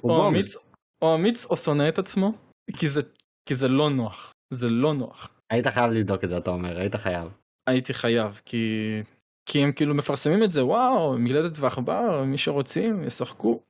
[0.00, 0.56] הוא אמיץ,
[1.02, 2.32] או אמיץ או שונא את עצמו,
[2.76, 3.00] כי זה,
[3.48, 4.32] כי זה לא נוח.
[4.54, 5.28] זה לא נוח.
[5.50, 7.28] היית חייב לבדוק את זה, אתה אומר, היית חייב.
[7.66, 9.02] הייתי חייב, כי...
[9.46, 13.62] כי הם כאילו מפרסמים את זה, וואו, מקלדת ועכבר, מי שרוצים, ישחקו.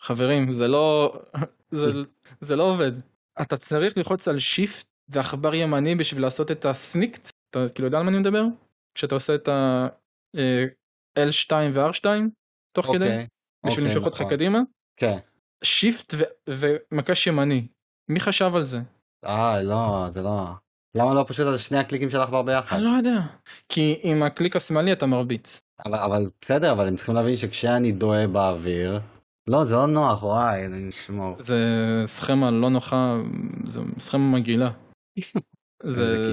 [0.00, 1.14] חברים, זה לא,
[1.70, 1.86] זה,
[2.40, 2.92] זה לא עובד.
[3.42, 8.04] אתה צריך ללחוץ על שיפט ועכבר ימני בשביל לעשות את הסניקט, אתה כאילו יודע על
[8.04, 8.44] מה אני מדבר?
[8.94, 12.06] כשאתה עושה את ה-L2 אה, ו-R2
[12.76, 13.26] תוך okay, כדי,
[13.66, 14.30] בשביל okay, למשוך אותך נכון.
[14.30, 14.60] קדימה.
[14.96, 15.18] כן.
[15.64, 16.14] Shift
[16.48, 17.66] ומקש ימני,
[18.10, 18.78] מי חשב על זה?
[19.24, 20.44] אה, לא, זה לא...
[20.94, 22.76] למה לא פשוט על שני הקליקים של עכבר ביחד?
[22.76, 23.20] אני לא יודע.
[23.68, 25.60] כי עם הקליק השמאלי אתה מרביץ.
[25.86, 29.00] אבל, אבל בסדר, אבל הם צריכים להבין שכשאני דוהה באוויר,
[29.48, 31.36] לא, זה לא נוח, וואי, אני נשמור.
[31.38, 31.56] זה
[32.04, 33.16] סכמה לא נוחה,
[33.64, 34.70] זה סכמה מגעילה.
[35.82, 36.26] זה,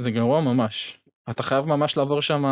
[0.00, 1.00] זה גרוע ממש.
[1.30, 2.44] אתה חייב ממש לעבור שם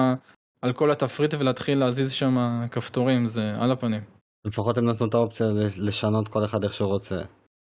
[0.62, 2.36] על כל התפריט ולהתחיל להזיז שם
[2.70, 4.02] כפתורים, זה על הפנים.
[4.44, 7.20] לפחות הם נתנו את האופציה לשנות כל אחד איך שהוא רוצה.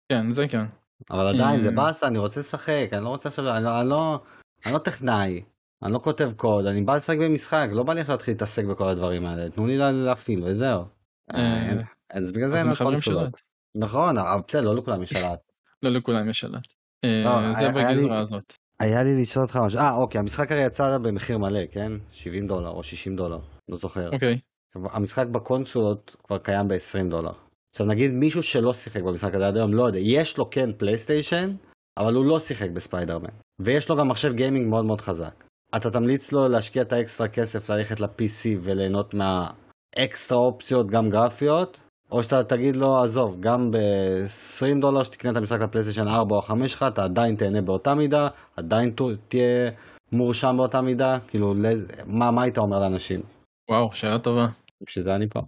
[0.09, 0.65] כן, זה כן.
[1.11, 3.89] אבל עדיין זה אה, באסה, אני רוצה לשחק, אני לא רוצה עכשיו, אני לא, אני
[3.89, 4.19] לא,
[4.65, 5.43] אני לא טכנאי,
[5.83, 8.87] אני לא כותב קוד, אני בא לשחק במשחק, לא בא לי עכשיו להתחיל להתעסק בכל
[8.87, 10.85] הדברים האלה, תנו לי להפעיל וזהו.
[11.33, 11.73] אה,
[12.13, 13.41] אז בגלל זה אין לך קונסולות.
[13.75, 15.39] נכון, אבל בסדר, לא לכולם יש שלט.
[15.83, 16.67] לא לכולם יש שלט.
[17.05, 18.53] אה, לא, זה בגזרה הזאת.
[18.79, 21.91] היה לי לשאול אותך משהו, אה אוקיי, המשחק הרי יצא במחיר מלא, כן?
[22.11, 23.39] 70 דולר או 60 דולר,
[23.69, 24.09] לא זוכר.
[24.13, 24.39] אוקיי.
[24.75, 27.31] המשחק בקונסולות כבר קיים ב-20 דולר.
[27.75, 31.55] עכשיו נגיד מישהו שלא שיחק במשחק הזה עד היום, לא יודע, יש לו כן פלייסטיישן,
[31.99, 33.29] אבל הוא לא שיחק בספיידרמן.
[33.61, 35.43] ויש לו גם מחשב גיימינג מאוד מאוד חזק.
[35.75, 41.79] אתה תמליץ לו להשקיע את האקסטרה כסף ללכת ל-PC וליהנות מהאקסטרה אופציות גם גרפיות,
[42.13, 46.71] או שאתה תגיד לו, עזוב, גם ב-20 דולר שתקנה את המשחק לפלייסטיישן 4 או 5
[46.71, 48.95] שלך, אתה עדיין תהנה באותה מידה, עדיין
[49.27, 49.71] תהיה
[50.11, 51.87] מורשם באותה מידה, כאילו, לז...
[52.05, 53.21] מה, מה היית אומר לאנשים?
[53.69, 54.47] וואו, שאלה טובה.
[54.83, 55.41] בשביל זה אני פה.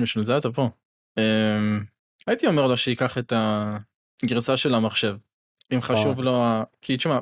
[0.00, 0.68] בשביל זה אתה פה.
[1.18, 1.84] Um,
[2.26, 3.32] הייתי אומר לו שייקח את
[4.22, 5.16] הגרסה של המחשב.
[5.74, 6.42] אם חשוב לו,
[6.80, 7.18] כי תשמע,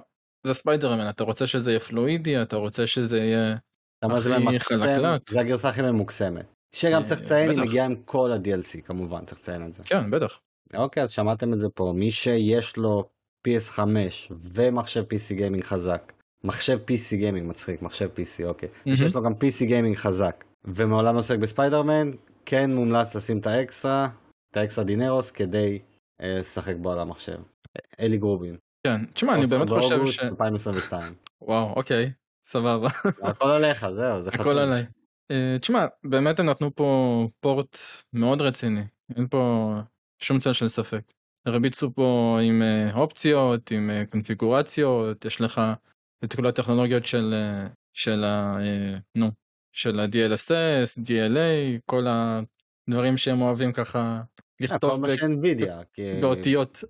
[0.47, 3.57] זה ספיידרמן, אתה רוצה שזה יהיה פלואידי, אתה רוצה שזה יהיה
[4.03, 5.31] הכי חלקלק.
[5.31, 6.60] זה הגרסה הכי ממוקסמת.
[6.73, 9.83] שגם צריך לציין, היא מגיעה עם כל ה-DLC כמובן, צריך לציין את זה.
[9.85, 10.41] כן, בטח.
[10.77, 13.09] אוקיי, אז שמעתם את זה פה, מי שיש לו
[13.49, 13.81] PS5
[14.55, 16.13] ומחשב PC גיימינג חזק,
[16.45, 21.15] מחשב PC גיימינג מצחיק, מחשב PC, אוקיי, מי שיש לו גם PC גיימינג חזק, ומעולם
[21.15, 22.11] לא עוסק בספיידרמן,
[22.47, 24.09] כן מומלץ לשים את האקסטרה,
[24.53, 25.79] את האקסטרה דינרוס, כדי
[26.23, 27.39] אה, לשחק בו על המחשב.
[28.01, 28.57] אלי גרובין.
[28.87, 30.23] כן, תשמע, אני באמת חושב ש...
[30.23, 31.15] 2022.
[31.43, 32.13] וואו, אוקיי,
[32.47, 32.89] סבבה.
[33.23, 34.41] הכל עליך, זהו, זה חתום.
[34.41, 34.85] הכל עליי.
[35.31, 37.77] אה, תשמע, באמת הם נתנו פה פורט
[38.13, 38.85] מאוד רציני,
[39.17, 39.73] אין פה
[40.23, 41.13] שום צל של ספק.
[41.47, 45.61] הרביצו פה עם אה, אופציות, עם אה, קונפיגורציות, יש לך
[46.25, 47.35] את כל הטכנולוגיות של,
[47.97, 48.59] של ה...
[49.19, 49.31] נו,
[49.73, 54.23] של ה-DLSS, DLA, כל הדברים שהם אוהבים ככה
[54.61, 56.03] לכתוב כל מה שאינווידיה, כי...
[56.21, 56.85] באותיות.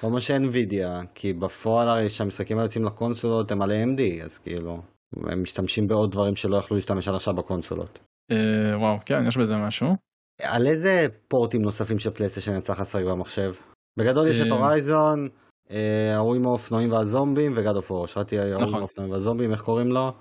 [0.00, 4.38] כל מה ש Nvidia, כי בפועל הרי שהמשחקים האלה יוצאים לקונסולות הם על AMD, אז
[4.38, 4.82] כאילו,
[5.26, 7.98] הם משתמשים בעוד דברים שלא יכלו להשתמש עד עכשיו בקונסולות.
[8.30, 9.96] אה, וואו, כן, יש בזה משהו.
[10.42, 13.54] על איזה פורטים נוספים של פלייסטיישן לך לשחק במחשב?
[13.98, 15.28] בגדול יש את אה, Horizon,
[15.70, 18.06] אה, ההוא עם האופנועים והזומבים ו God of War.
[18.06, 18.78] שאלתי ההוא עם נכון.
[18.78, 20.12] האופנועים והזומבים, איך קוראים לו?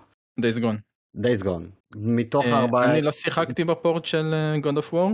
[0.41, 0.77] Days Gone.
[1.17, 1.95] Days Gone.
[1.95, 2.91] מתוך אה, הארבעה...
[2.91, 5.13] אני לא שיחקתי ב port של אה, God of War,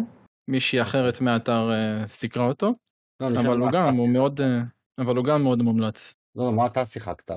[0.50, 2.74] מישהי אחרת מהאתר אה, סיקרה אותו,
[3.22, 4.14] לא, אבל הוא גם, הוא שיחקת.
[4.14, 4.62] מאוד, אה,
[5.00, 6.16] אבל הוא גם מאוד מומלץ.
[6.36, 7.32] לא, לא, מה אתה שיחקת?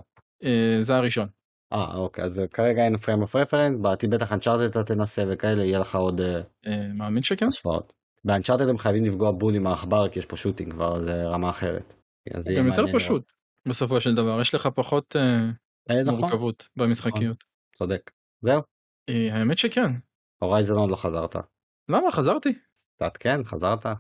[0.45, 1.29] אה, זה הראשון.
[1.73, 5.79] אה, אוקיי, אז כרגע אין פריים אוף רפרנס, בעתיד בטח אנצ'ארטד אתה תנסה וכאלה, יהיה
[5.79, 7.49] לך עוד אה, אה, מאמין שכן?
[7.49, 7.93] השוואות.
[8.25, 11.95] באנצ'ארטד הם חייבים לפגוע בול עם העכבר, כי יש פה שוטינג כבר, זה רמה אחרת.
[12.27, 13.33] יהיה גם יותר פשוט,
[13.69, 17.45] בסופו של דבר, יש לך פחות אה, נכון, מורכבות במשחקיות.
[17.79, 18.11] צודק.
[18.43, 18.63] זהו,
[19.09, 19.93] אה, האמת שכן.
[20.43, 21.37] Horizon עוד לא חזרת.
[21.89, 22.11] למה?
[22.11, 22.55] חזרתי.
[22.97, 23.87] קצת כן, חזרת.
[23.87, 23.93] אה,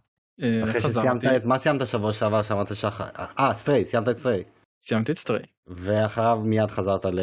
[0.64, 1.08] אחרי חזרתי.
[1.08, 3.00] שסיימת את, מה סיימת שבוע שעבר שאמרת שח...
[3.00, 4.44] אה, Stray, סיימת את Stray.
[4.82, 5.44] סיימתי את סטריי.
[5.66, 7.20] ואחריו מיד חזרת ל...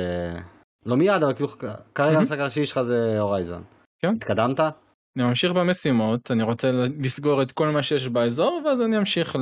[0.85, 1.49] לא מיד, אבל כאילו
[1.95, 2.17] כרגע.
[2.17, 3.63] המשחק הראשי שלך זה Horizon.
[3.99, 4.15] כן.
[4.15, 4.59] התקדמת?
[4.59, 9.35] אני ממשיך במשימות, אני רוצה לסגור את כל מה שיש באזור, ואז אני אמשיך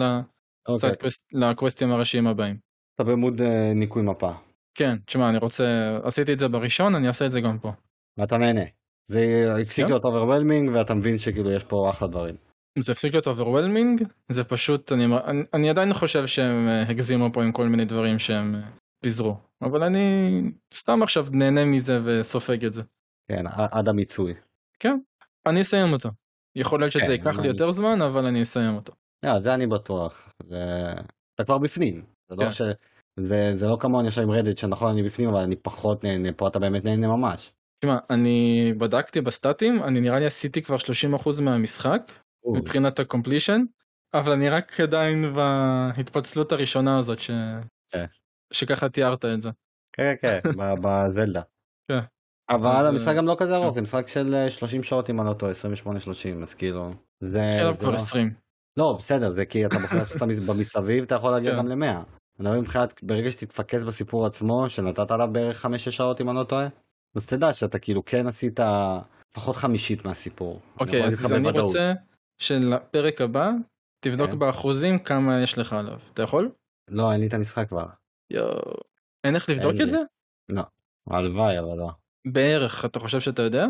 [0.67, 0.91] אוקיי.
[1.31, 2.57] לקווסטים הראשיים הבאים.
[2.95, 4.31] אתה בעמוד אה, ניקוי מפה.
[4.73, 7.71] כן, תשמע, אני רוצה, עשיתי את זה בראשון, אני אעשה את זה גם פה.
[8.17, 8.61] ואתה נהנה.
[9.05, 9.91] זה הפסיק כן.
[9.91, 12.35] להיות overwhelming ואתה מבין שכאילו יש פה אחלה דברים.
[12.79, 17.43] זה הפסיק להיות overwhelming, זה פשוט, אני, אני, אני עדיין חושב שהם אה, הגזימו פה
[17.43, 18.61] עם כל מיני דברים שהם אה,
[19.03, 20.41] פיזרו, אבל אני
[20.73, 22.81] סתם עכשיו נהנה מזה וסופג את זה.
[23.31, 24.33] כן, עד המיצוי.
[25.45, 26.09] אני אסיים אותו.
[26.55, 28.93] יכול להיות שזה כן, ייקח לי אני- יותר זמן, אבל אני אסיים אותו.
[29.25, 30.33] אה, זה אני בטוח.
[30.43, 30.93] זה...
[31.35, 32.03] אתה כבר בפנים.
[32.29, 32.51] זה לא כן.
[32.51, 32.61] ש...
[33.19, 36.47] זה, זה לא כמוני עכשיו עם רדיט שנכון אני בפנים אבל אני פחות נהנה פה
[36.47, 37.51] אתה באמת נהנה ממש.
[37.79, 42.01] תשמע, אני בדקתי בסטטים, אני נראה לי עשיתי כבר 30% מהמשחק,
[42.45, 43.61] מבחינת הקומפלישן,
[44.13, 47.31] אבל אני רק עדיין בהתפצלות הראשונה הזאת, ש...
[47.91, 48.05] כן.
[48.53, 49.49] שככה תיארת את זה.
[49.93, 50.39] כן כן
[50.83, 51.41] בזלדה.
[51.91, 51.99] כן.
[52.49, 53.61] אבל המשחק אה, גם לא כזה כן.
[53.61, 55.55] ארוך זה משחק של אה, 30 שעות אם אני לא טועה 28-30
[56.41, 57.39] אז כאילו זה,
[57.71, 57.95] זה כבר לא...
[57.95, 58.33] 20.
[58.77, 60.03] לא בסדר זה כי אתה בוחר
[60.47, 61.57] במסביב אתה יכול להגיע כן.
[61.57, 61.85] גם ל-100.
[61.85, 66.43] אני מדבר מבחינת ברגע שתתפקס בסיפור עצמו שנתת עליו בערך 5-6 שעות אם אני לא
[66.43, 66.67] טועה
[67.15, 68.59] אז תדע שאתה כאילו כן עשית
[69.31, 70.61] לפחות חמישית מהסיפור.
[70.79, 71.75] אוקיי, אז אני בוודאות.
[72.37, 73.51] רוצה שלפרק הבא
[73.99, 74.39] תבדוק כן.
[74.39, 75.99] באחוזים כמה יש לך עליו.
[76.13, 76.51] אתה יכול?
[76.89, 77.85] לא אין לי את המשחק כבר.
[78.33, 78.73] יואו.
[79.23, 79.89] אין איך לבדוק אין את לי.
[79.89, 80.61] זה?
[81.09, 81.89] הלוואי אבל לא.
[82.27, 83.65] בערך, אתה חושב שאתה יודע?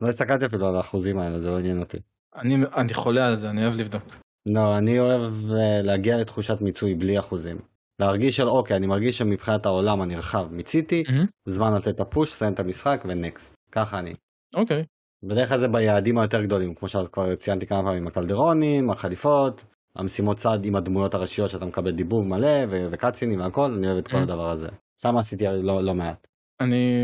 [0.00, 1.96] לא הסתכלתי אפילו על האחוזים האלה זה לא עניין אותי.
[2.34, 4.02] אני, אני חולה על זה, אני אוהב לבדוק.
[4.46, 7.58] לא, אני אוהב אה, להגיע לתחושת מיצוי בלי אחוזים.
[8.00, 11.26] להרגיש של אוקיי, אני מרגיש שמבחינת העולם הנרחב מיציתי, מהמם.
[11.48, 13.54] זמן לתת את הפוש, לסיים את המשחק ונקסט.
[13.72, 14.14] ככה אני.
[14.54, 14.84] אוקיי.
[15.26, 19.64] בדרך כלל זה ביעדים היותר גדולים, כמו שאז כבר ציינתי כמה פעמים, הקלדרונים, החליפות,
[19.96, 24.08] המשימות צד עם הדמויות הראשיות שאתה מקבל דיבוב מלא ו- וקאצינים והכל, אני אוהב את
[24.08, 24.20] כל Mhm.
[24.20, 24.68] הדבר הזה.
[25.02, 26.26] שם עשיתי לא, לא מעט.
[26.60, 27.02] אני,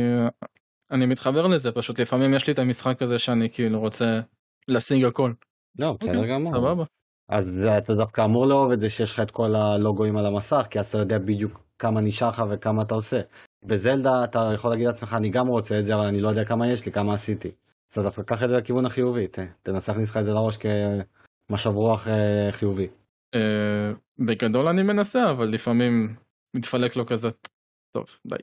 [0.91, 4.21] אני מתחבר לזה, פשוט לפעמים יש לי את המשחק הזה שאני כאילו רוצה
[4.69, 5.33] להשיג הכל.
[5.79, 6.47] לא, בסדר אוקיי, גמור.
[6.53, 6.85] סבבה.
[7.29, 10.79] אז אתה דווקא אמור לאהוב את זה שיש לך את כל הלוגויים על המסך, כי
[10.81, 13.21] אז אתה יודע בדיוק כמה נשאר לך וכמה אתה עושה.
[13.65, 16.69] בזלדה אתה יכול להגיד לעצמך, אני גם רוצה את זה, אבל אני לא יודע כמה
[16.69, 17.51] יש לי, כמה עשיתי.
[17.93, 20.59] אז אתה דווקא קח את זה לכיוון החיובי, ת, תנסה להכניס לך את זה לראש
[21.49, 22.89] כמשב רוח אה, חיובי.
[23.35, 26.17] אה, בגדול אני מנסה, אבל לפעמים
[26.57, 27.29] מתפלק לו כזה.
[27.97, 28.37] טוב, די.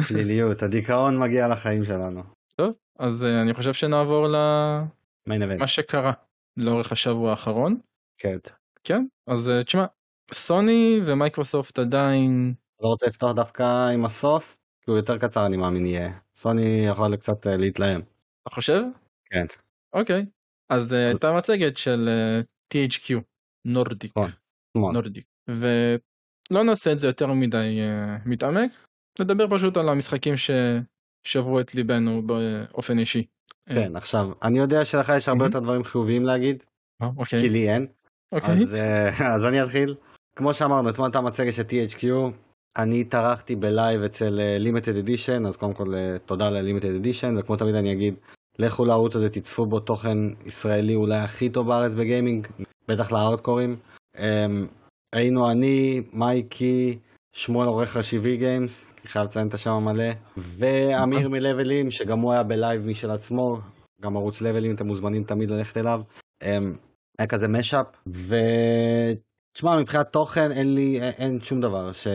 [0.08, 2.22] שליליות, הדיכאון מגיע לחיים שלנו.
[2.56, 5.66] טוב, אז אה, אני חושב שנעבור למה.
[5.66, 6.12] שקרה
[6.56, 7.78] לאורך השבוע האחרון.
[8.18, 8.38] כן.
[8.84, 9.84] כן, אז תשמע,
[10.32, 15.86] סוני ומייקרוסופט עדיין, לא רוצה לפתוח דווקא עם הסוף, כי הוא יותר קצר אני מאמין
[15.86, 16.12] יהיה.
[16.36, 18.13] סוני יכול קצת להתלהם.
[18.48, 18.82] אתה חושב?
[19.30, 19.46] כן.
[19.92, 20.26] אוקיי.
[20.70, 22.40] אז אה, הייתה מצגת של אה,
[22.74, 23.20] THQ,
[23.66, 24.12] נורדיק.
[24.16, 24.30] נכון.
[24.76, 24.92] שמאל.
[24.92, 25.24] נורדיק.
[25.50, 28.70] ולא נעשה את זה יותר מדי אה, מתעמק,
[29.20, 33.26] נדבר פשוט על המשחקים ששברו את ליבנו באופן אישי.
[33.68, 35.44] כן, עכשיו, אני יודע שלך יש הרבה.
[35.44, 36.64] יותר דברים חיוביים להגיד,
[37.02, 37.40] אוקיי.
[37.40, 37.86] כי לי אין.
[38.32, 38.62] אוקיי.
[39.34, 39.94] אז, אני אתחיל.
[40.36, 42.06] כמו שאמרנו, אתמול הייתה מצגת של THQ,
[42.76, 45.94] אני התארחתי בלייב אצל Limited Edition, אז קודם כל
[46.26, 48.14] תודה ל-Limited Edition, וכמו תמיד אני אגיד,
[48.58, 52.46] לכו לערוץ הזה, תצפו בו תוכן ישראלי אולי הכי טוב בארץ בגיימינג,
[52.88, 53.76] בטח להארדקורים.
[54.18, 54.66] אמ,
[55.12, 56.98] היינו אני, מייקי,
[57.32, 62.42] שמואל עורך ראשי VGames, כי חייב לציין את השם המלא, ואמיר מלבלים, שגם הוא היה
[62.42, 63.58] בלייב משל עצמו,
[64.02, 66.00] גם ערוץ לבלים, אתם מוזמנים תמיד ללכת אליו.
[66.42, 66.76] אמ,
[67.18, 72.06] היה כזה mashup, ותשמע, מבחינת תוכן אין לי, אין, שום דבר, ש...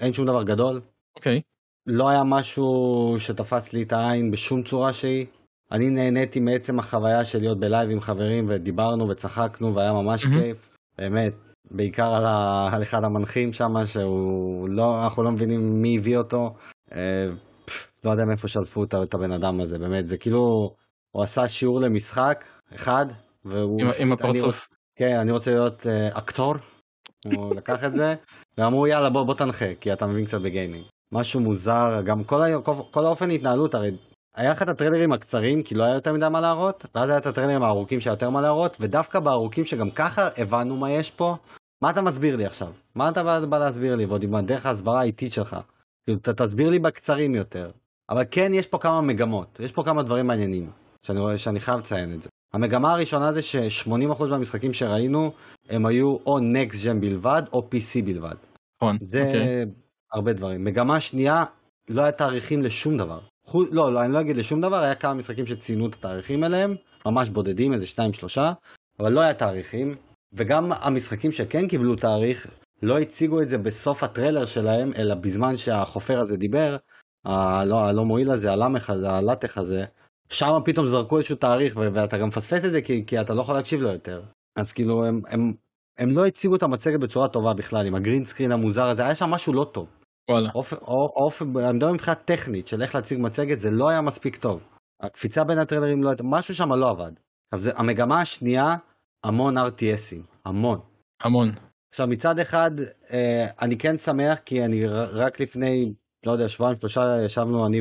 [0.00, 0.80] אין שום דבר גדול.
[1.16, 1.40] אוקיי.
[1.86, 5.26] לא היה משהו שתפס לי את העין בשום צורה שהיא.
[5.72, 10.40] אני נהניתי מעצם החוויה של להיות בלייב עם חברים ודיברנו וצחקנו והיה ממש מהמם.
[10.42, 11.32] כיף, באמת,
[11.70, 12.68] בעיקר על, ה...
[12.72, 16.54] על אחד המנחים שם, שהוא לא, אנחנו לא מבינים מי הביא אותו,
[16.92, 17.26] אה,
[17.64, 20.74] פף, לא יודע מאיפה שלפו את הבן אדם הזה, באמת, זה כאילו,
[21.16, 23.06] הוא עשה שיעור למשחק אחד,
[23.44, 24.66] והוא עם- עם הפרצוף.
[24.68, 26.54] רוצ- כן, אני רוצה להיות אה, אקטור,
[27.24, 28.14] הוא לקח את זה,
[28.58, 30.84] ואמרו יאללה בוא, בוא תנחה, כי אתה מבין קצת בגיימינג.
[31.12, 32.60] משהו מוזר, גם כל, ה...
[32.60, 33.90] כל, כל האופן התנהלות, הרי
[34.36, 37.26] היה לך את הטריילרים הקצרים, כי לא היה יותר מדי מה להראות, ואז היה את
[37.26, 41.36] הטריילרים הארוכים שהיה יותר מה להראות, ודווקא בארוכים שגם ככה הבנו מה יש פה,
[41.82, 42.72] מה אתה מסביר לי עכשיו?
[42.94, 45.56] מה אתה בא, להסביר לי, ועוד עם הדרך ההסברה האיטית שלך?
[46.04, 47.70] כאילו, תסביר לי בקצרים יותר.
[48.10, 50.70] אבל כן, יש פה כמה מגמות, יש פה כמה דברים מעניינים,
[51.02, 52.28] שאני רואה שאני חייב לציין את זה.
[52.54, 55.32] המגמה הראשונה זה ש-80% מהמשחקים שראינו,
[55.68, 58.34] הם היו או Next Gen בלבד, או PC בלבד.
[58.82, 59.64] נכון, זה אוקיי.
[60.12, 60.64] הרבה דברים.
[60.64, 61.44] מגמה שנייה,
[61.88, 63.20] לא היה תאריכים לשום דבר.
[63.46, 63.64] חו...
[63.70, 66.74] לא, לא, אני לא אגיד לשום דבר, היה כמה משחקים שציינו את התאריכים אליהם,
[67.06, 68.52] ממש בודדים, איזה שניים שלושה,
[69.00, 69.94] אבל לא היה תאריכים,
[70.32, 72.46] וגם המשחקים שכן קיבלו תאריך,
[72.82, 76.76] לא הציגו את זה בסוף הטריילר שלהם, אלא בזמן שהחופר הזה דיבר,
[77.24, 79.84] הלא, הלא מועיל הזה, הלמך הזה, הלטח הזה,
[80.28, 83.54] שם פתאום זרקו איזשהו תאריך, ואתה גם מפספס את זה כי, כי אתה לא יכול
[83.54, 84.22] להקשיב לו יותר.
[84.56, 85.52] אז כאילו, הם, הם,
[85.98, 89.30] הם לא הציגו את המצגת בצורה טובה בכלל, עם הגרין סקרין המוזר הזה, היה שם
[89.30, 89.99] משהו לא טוב.
[90.30, 90.50] וואלה.
[90.54, 94.36] אופן, או- אופן, אני מדבר מבחינה טכנית של איך להציג מצגת, זה לא היה מספיק
[94.36, 94.60] טוב.
[95.02, 97.12] הקפיצה בין הטריילרים לא הייתה, משהו שם לא עבד.
[97.52, 98.76] עכשיו, זה, המגמה השנייה,
[99.24, 100.80] המון RTSים, המון.
[101.22, 101.52] המון.
[101.92, 102.70] עכשיו, מצד אחד,
[103.12, 105.92] אה, אני כן שמח, כי אני רק לפני,
[106.26, 107.80] לא יודע, שבועיים, שלושה, ישבנו אני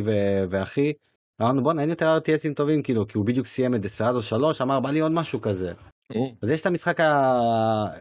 [0.49, 0.93] ואחי,
[1.41, 4.61] אמרנו, בואנה, אין יותר RTS ים טובים, כאילו, כי הוא בדיוק סיים את Desperados 3,
[4.61, 5.71] אמר, בא לי עוד משהו כזה.
[6.41, 7.39] אז יש את המשחק ה...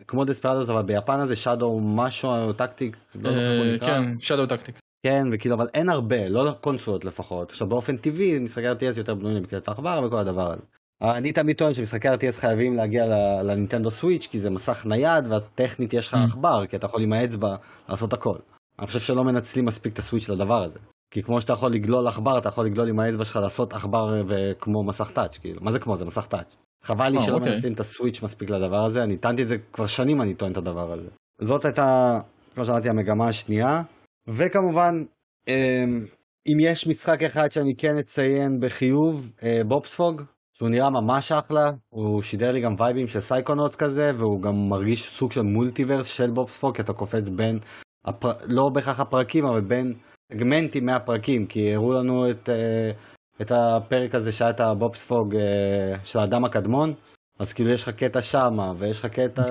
[0.06, 3.78] כמו Desperados, אבל ביפן הזה Shadow משהו Tactic, לא אה.
[3.80, 4.80] כן, Shadow Tactics.
[5.06, 7.50] כן, וכאילו, אבל אין הרבה, לא לקונסולות לפחות.
[7.50, 10.62] עכשיו, באופן טבעי, משחקי RTS יותר בנויים לבקרת העכבר וכל הדבר הזה.
[11.02, 13.06] אני תמיד טוען שמשחקי RTS חייבים להגיע
[13.42, 16.18] ל Nintendo Switch, כי זה מסך נייד, ואז טכנית יש לך Mm.
[16.18, 17.56] עכבר, כי אתה יכול עם האצבע
[17.88, 18.38] לעשות הכל.
[18.78, 20.78] אני חושב שלא מנצלים מספיק את ה Switch לדבר הזה.
[21.10, 24.22] כי כמו שאתה יכול לגלול עכבר, אתה יכול לגלול עם האצבע שלך לעשות עכבר אה,
[24.28, 25.62] וכמו מסך touch, כאילו.
[25.62, 25.96] מה זה כמו?
[25.96, 26.56] זה מסך touch.
[26.82, 27.54] חבל לי אה, שלא אוקיי.
[27.54, 30.52] מנצלים את ה Switch מספיק לדבר הזה, אני טענתי את זה כבר שנים, אני טוען
[30.52, 31.08] את הדבר הזה.
[31.40, 32.18] זאת הייתה,
[32.54, 33.82] כמו שאמרתי, המגמה השנייה.
[34.28, 35.04] וכמובן,
[35.48, 36.04] אמ,
[36.46, 40.22] אם יש משחק אחד שאני כן אציין בחיוב, אה, בובספוג,
[40.54, 45.08] שהוא נראה ממש אחלה, הוא שידר לי גם וייבים של Psychonauts כזה, והוא גם מרגיש
[45.08, 47.58] סוג של multiverse של בובספוג, כי אתה קופץ בין,
[48.04, 48.32] הפר...
[48.46, 49.94] לא בהכרח הפרקים, אבל בין
[50.32, 52.90] סגמנטים מהפרקים, כי הראו לנו את, אה,
[53.42, 56.94] את הפרק הזה שהיה את הבובספוג אה, של האדם הקדמון,
[57.38, 59.42] אז כאילו יש לך קטע שמה, ויש לך קטע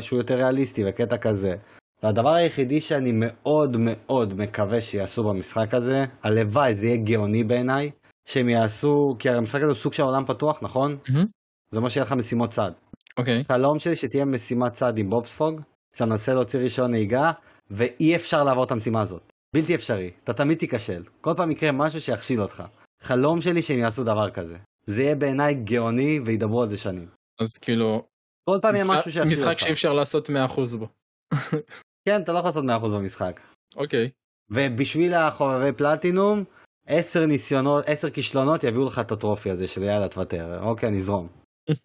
[0.00, 1.54] שהוא יותר ריאליסטי, וקטע כזה.
[2.02, 7.90] והדבר היחידי שאני מאוד מאוד מקווה שיעשו במשחק הזה, הלוואי זה יהיה גאוני בעיניי,
[8.28, 10.96] שהם יעשו, כי הרי המשחק הזה הוא סוג של עולם פתוח, נכון?
[11.08, 11.26] מהמם.
[11.70, 12.70] זה אומר שיהיה לך משימות צד.
[13.18, 13.44] אוקיי.
[13.44, 15.60] חלום שלי שתהיה משימת צד עם בובספוג,
[15.94, 17.30] שאתה מנסה להוציא רישיון נהיגה,
[17.70, 19.32] ואי אפשר לעבור את המשימה הזאת.
[19.54, 21.02] בלתי אפשרי, אתה תמיד תיכשל.
[21.20, 22.62] כל פעם יקרה משהו שיכשיל אותך.
[23.02, 24.58] חלום שלי שהם יעשו דבר כזה.
[24.86, 27.08] זה יהיה בעיניי גאוני וידברו על זה שנים.
[27.40, 28.06] אז כאילו,
[28.50, 29.32] כל פעם יהיה משהו שיכשיל אותך.
[29.32, 30.32] משחק שאי אפשר לעשות 100%
[30.78, 30.86] בו.
[32.08, 33.40] כן, אתה לא יכול לעשות 100% במשחק.
[33.76, 34.10] אוקיי.
[34.50, 36.44] ובשביל החובבי פלטינום,
[36.86, 40.60] 10 ניסיונות, 10 כישלונות יביאו לך את הטרופי הזה של יאללה תוותר.
[40.62, 41.28] אוקיי, נזרום.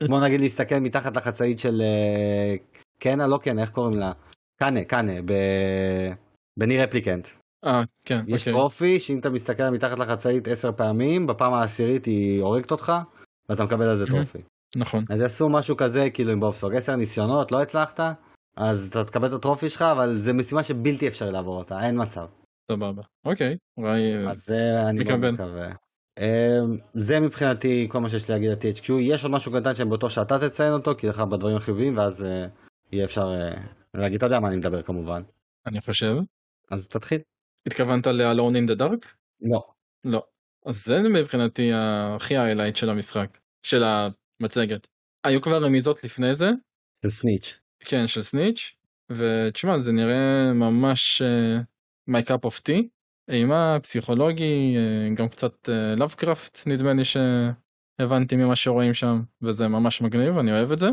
[0.05, 2.55] כמו נגיד להסתכל מתחת לחצאית של אה,
[2.99, 4.11] קנה, לא קנה, איך קוראים לה?
[4.59, 6.13] קנה, קנה, ב-
[6.59, 7.27] בני רפליקנט.
[7.65, 8.53] אה, כן, יש אוקיי.
[8.53, 12.93] טרופי שאם אתה מסתכל מתחת לחצאית 10 פעמים, בפעם העשירית היא הורגת אותך,
[13.49, 14.05] ואתה מקבל על זה.
[14.05, 14.39] טרופי.
[14.75, 15.05] נכון.
[15.09, 17.99] אז יעשו משהו כזה כאילו עם בובסוג, 10 ניסיונות, לא הצלחת,
[18.57, 22.25] אז אתה תקבל את הטרופי שלך, אבל זה משימה שבלתי אפשרי לעבור אותה, אין מצב.
[22.71, 23.01] סבבה.
[23.25, 23.57] אוקיי.
[23.77, 24.27] אולי...
[24.29, 25.31] אז זה אני מאוד.
[25.31, 25.67] מקווה.
[26.19, 28.93] אמ, זה מבחינתי כל מה שיש לי להגיד על THQ.
[29.01, 32.47] יש עוד משהו קטן בטוח שאתה תציין אותו, כי לך בדברים החיוביים, ואז אה,
[32.91, 33.61] יהיה אפשר אה,
[33.93, 35.21] להגיד, אתה יודע מה אני מדבר כמובן.
[35.65, 36.15] אני חושב.
[36.71, 37.19] אז תתחיל.
[37.67, 39.07] התכוונת ל-Alone in the Dark?
[39.41, 39.63] לא.
[40.03, 40.23] לא.
[40.65, 43.37] אז זה מבחינתי הכי היילייט של המשחק.
[43.65, 44.87] של המצגת.
[45.23, 46.49] היו כבר רמיזות לפני זה.
[47.05, 47.59] זה סניץ'.
[47.79, 48.75] כן, של סניץ'.
[49.11, 52.83] ותשמע, זה נראה ממש uh, my cup of tea.
[53.29, 60.37] אימה, פסיכולוגי, uh, גם קצת לאבקראפט נדמה לי שהבנתי ממה שרואים שם, וזה ממש מגניב,
[60.37, 60.87] אני אוהב את זה.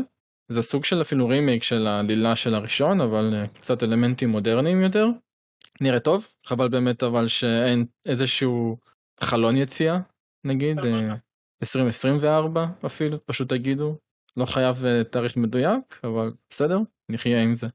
[0.51, 5.05] זה סוג של אפילו רימייק של העלילה של הראשון, אבל uh, קצת אלמנטים מודרניים יותר.
[5.81, 8.77] נראה טוב, חבל באמת אבל שאין איזשהו
[9.19, 9.99] חלון יציאה,
[10.43, 10.83] נגיד, uh,
[11.63, 13.97] 2024 אפילו, פשוט תגידו.
[14.37, 17.67] לא חייב uh, תאריך מדויק, אבל בסדר, נחיה עם זה.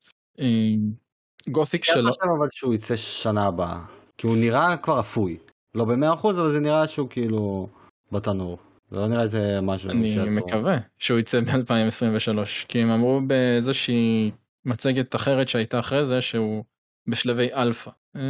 [1.49, 3.85] Gothic אני שלו, חושב אבל שהוא יצא שנה הבאה.
[4.19, 5.37] כי הוא נראה כבר אפוי.
[5.75, 7.69] לא במאה אחוז, אבל זה נראה שהוא כאילו
[8.13, 8.59] בתנור.
[8.91, 10.47] זה לא נראה איזה משהו אני שיעצור.
[10.47, 14.31] מקווה שהוא יצא ב-2023, כי הם אמרו באיזושהי
[14.65, 16.65] מצגת אחרת שהייתה אחרי זה שהוא
[17.09, 17.91] בשלבי אלפא.
[18.17, 18.21] אה,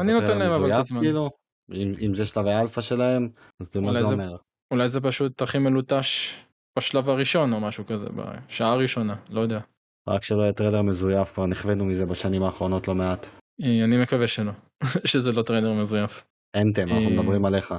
[0.00, 1.00] אני נותן להם אבל את הזמן.
[1.00, 1.30] כאילו?
[1.72, 3.28] אם, אם זה שלבי האלפא שלהם,
[3.60, 4.36] אז כאילו מה זה זה- אומר?
[4.70, 6.34] אולי זה פשוט הכי מלוטש
[6.78, 9.60] בשלב הראשון או משהו כזה, בשעה הראשונה, לא יודע.
[10.08, 13.26] רק שלא יהיה טריילר מזויף, כבר נכווינו מזה בשנים האחרונות לא מעט.
[13.62, 14.52] אה, אני מקווה שלא,
[15.04, 16.24] שזה לא טריילר מזויף.
[16.56, 17.74] Anthem, אנחנו אה, מדברים עליך.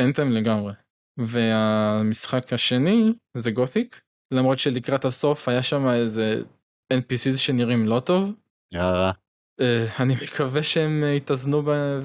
[0.00, 0.72] Anthem לגמרי.
[1.18, 4.00] והמשחק השני זה Gothic,
[4.34, 6.42] למרות שלקראת הסוף היה שם איזה
[6.92, 8.32] NPCs שנראים לא טוב.
[8.72, 9.10] יאללה.
[9.60, 12.00] אה, אני מקווה שהם אה, יתאזנו ב-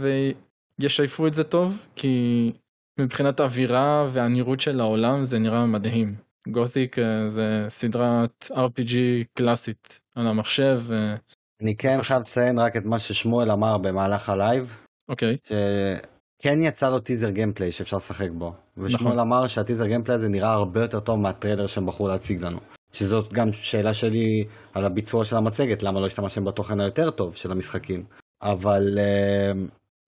[0.79, 2.51] וישייפו את זה טוב, כי
[2.99, 6.15] מבחינת האווירה והנראות של העולם זה נראה מדהים.
[6.47, 8.95] Gothic אה, זה סדרת RPG
[9.33, 11.15] קלאסית על המחשב, אה,
[11.61, 14.77] אני כן חייב לציין רק את מה ששמואל אמר במהלך הלייב,
[15.09, 18.53] אוקיי, שכן יצא לו טיזר gameplay שאפשר לשחק בו.
[18.77, 19.19] ושמואל נכון.
[19.19, 22.59] אמר שהטיזר gameplay הזה נראה הרבה יותר טוב מהטריילר שהם בחרו להציג לנו.
[22.93, 27.51] שזאת גם שאלה שלי על הביצוע של המצגת, למה לא השתמשתם בתוכן היותר טוב של
[27.51, 28.03] המשחקים.
[28.41, 29.51] אבל אה,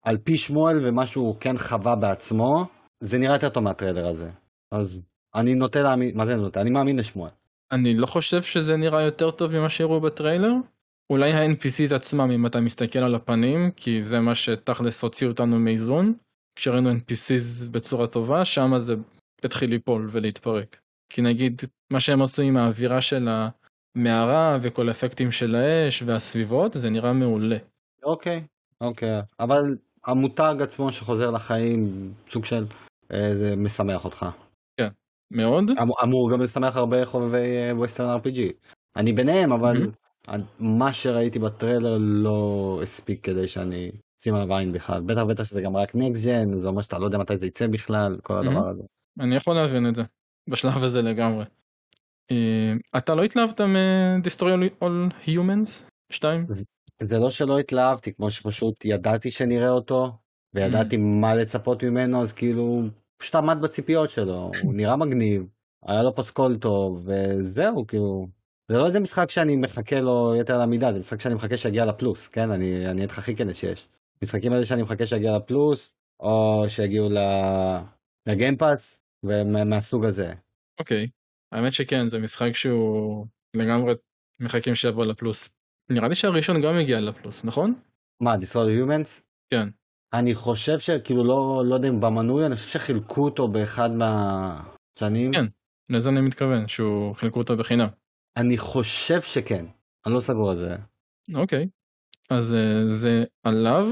[0.05, 2.65] על פי שמואל ומה שהוא כן חווה בעצמו,
[2.99, 4.29] זה נראה יותר טוב מהטריילר הזה.
[4.71, 5.01] אז
[5.36, 6.61] אני נוטה להאמין, מה זה נוטה?
[6.61, 7.31] אני מאמין לשמואל.
[7.71, 10.53] אני לא חושב שזה נראה יותר טוב ממה שהראו בטריילר.
[11.09, 16.13] אולי ה-NPCs עצמם אם אתה מסתכל על הפנים, כי זה מה שתכלס הוציא אותנו מאיזון.
[16.55, 18.93] כשראינו NPCs בצורה טובה, שם זה
[19.43, 20.77] התחיל ליפול ולהתפרק.
[21.09, 21.61] כי נגיד,
[21.94, 27.58] מה שהם עשו עם האווירה של המערה וכל האפקטים של האש והסביבות, זה נראה מעולה.
[28.04, 28.44] אוקיי,
[28.82, 29.22] אוקיי.
[29.39, 32.66] אבל המותג עצמו שחוזר לחיים, סוג של,
[33.14, 34.26] אה, זה משמח אותך.
[35.32, 35.72] מאוד.
[35.82, 38.39] אמור, אמור גם לשמח הרבה חובבי ווסטרן RPG.
[38.96, 39.91] אני ביניהם, אבל
[40.60, 43.91] מה שראיתי בטריילר לא הספיק כדי שאני
[44.22, 45.02] אשים עליו עין בכלל.
[45.02, 47.68] בטח בטח שזה גם רק נקסט ג'ן, זה אומר שאתה לא יודע מתי זה יצא
[47.68, 48.84] בכלל, כל הדבר הזה.
[49.20, 50.04] אני יכול להבין את זה,
[50.50, 51.46] בשלב הזה לגמרי.
[52.32, 56.45] אה, אתה לא התלהבת מ-Destroy All Humans 2?
[57.01, 60.11] זה לא שלא התלהבתי, כמו שפשוט ידעתי שנראה אותו,
[60.53, 62.82] וידעתי מה לצפות ממנו, אז כאילו,
[63.17, 65.45] פשוט עמד בציפיות שלו, הוא נראה מגניב,
[65.86, 68.28] היה לו פסקול טוב, וזהו, כאילו,
[68.71, 71.86] זה לא איזה משחק שאני מחכה לו יתר על המידה, זה משחק שאני מחכה שיגיע
[71.86, 72.51] לפלוס, כן?
[72.51, 73.88] אני אני אהיה לך הכי כן שיש.
[74.24, 77.09] משחקים האלה שאני מחכה שיגיע לפלוס, או שיגיעו
[78.28, 80.34] לגיימפאס, ומהסוג הזה.
[80.80, 81.07] אוקיי,
[81.54, 83.93] האמת שכן, זה משחק שהוא לגמרי
[84.39, 85.49] מחכים שיבוא לפלוס.
[85.89, 87.74] נראה לי שהראשון גם הגיע לפלוס, נכון?
[88.22, 89.22] מה, Destroy Humans?
[89.49, 89.70] כן.
[90.14, 95.34] אני חושב שכאילו לא, לא יודע אם במנוי, אני חושב שחילקו אותו באחד מהשנים.
[95.34, 95.45] כן.
[95.89, 97.88] לזה אני מתכוון, שהוא חילקו אותו בחינם.
[98.38, 99.66] אני חושב שכן,
[100.06, 100.76] אני לא סגור על זה.
[101.36, 101.68] אוקיי,
[102.30, 103.88] אז אה, זה עליו.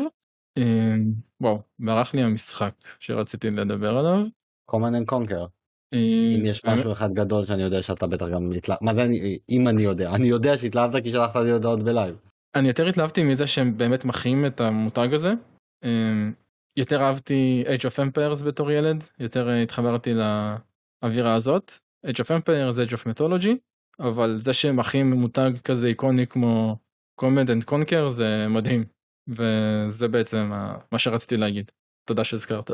[0.57, 0.95] אה,
[1.41, 4.25] וואו, ברח לי המשחק שרציתי לדבר עליו.
[4.71, 5.60] command and conquer.
[5.93, 9.39] אה, אם יש משהו אחד גדול שאני יודע שאתה בטח גם התלהבת, מה זה אני,
[9.49, 12.15] אם אני יודע, אני יודע שהתלהבת כי שלחת לי הודעות בלייב.
[12.55, 15.29] אני יותר התלהבתי מזה שהם באמת מחיים את המותג הזה.
[15.83, 16.33] אמ,
[16.77, 21.71] יותר אהבתי Age of Empires בתור ילד, יותר אה, התחברתי לאווירה הזאת.
[22.07, 23.55] Age of Empires, Age of Mythology,
[23.99, 26.77] אבל זה שהם מחיים מותג כזה איקוני כמו
[27.21, 28.83] Command and Conquer זה מדהים.
[29.27, 30.51] וזה בעצם
[30.91, 31.71] מה שרציתי להגיד.
[32.07, 32.71] תודה שהזכרת.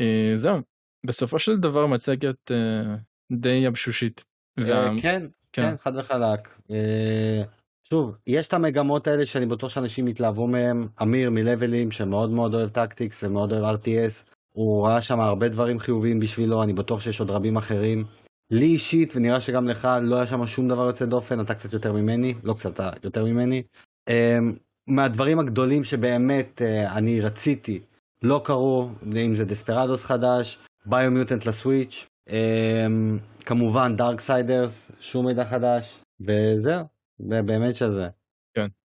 [0.00, 0.58] אה, זהו,
[1.06, 2.94] בסופו של דבר מצגת אה,
[3.32, 4.24] די יבשושית.
[4.58, 5.26] אה, כן, כן.
[5.52, 6.48] כן, חד וחלק.
[6.70, 7.42] אה,
[7.84, 10.88] שוב, יש את המגמות האלה שאני בטוח שאנשים יתלהבו מהם.
[11.02, 16.20] אמיר מלבלים שמאוד מאוד אוהב טקטיקס ומאוד אוהב RTS, הוא ראה שם הרבה דברים חיוביים
[16.20, 18.04] בשבילו, אני בטוח שיש עוד רבים אחרים.
[18.50, 21.92] לי אישית, ונראה שגם לך, לא היה שם שום דבר יוצא דופן, אתה קצת יותר
[21.92, 23.62] ממני, לא קצת, אתה יותר ממני.
[24.88, 26.62] מהדברים הגדולים שבאמת
[26.96, 27.80] אני רציתי,
[28.22, 32.86] לא קרו, אם זה Desperados חדש, Biomutant ל Switch, אה,
[33.44, 36.84] כמובן Darksiders, שום מידע חדש, וזהו,
[37.18, 38.08] זה באמת שזה.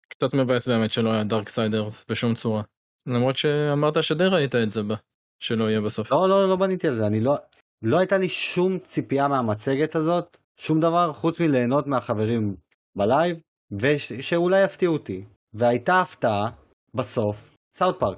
[0.10, 2.64] קצת מבאס באמת שלא היה Darksiders בשום צורה.
[3.08, 4.96] למרות שאמרת שדי ראית את זה בה,
[5.40, 6.12] שלא יהיה בסוף.
[6.12, 7.36] לא, לא, לא בניתי על זה, אני לא,
[7.82, 12.56] לא הייתה לי שום ציפייה מהמצגת הזאת, שום דבר, חוץ מליהנות מהחברים
[12.96, 13.38] בלייב,
[13.72, 15.26] ושאולי יפתיעו אותי.
[15.54, 16.50] והייתה הפתעה,
[16.94, 18.18] בסוף, South Park.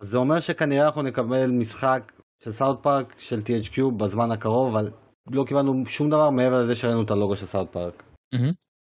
[0.00, 2.12] אז זה אומר שכנראה אנחנו נקבל משחק
[2.44, 4.90] של South Park של THQ בזמן הקרוב, אבל
[5.30, 8.02] לא קיבלנו שום דבר מעבר לזה שראינו את הלוגו של South Park.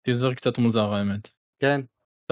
[0.07, 1.28] טיזר קצת מוזר האמת.
[1.62, 1.80] כן,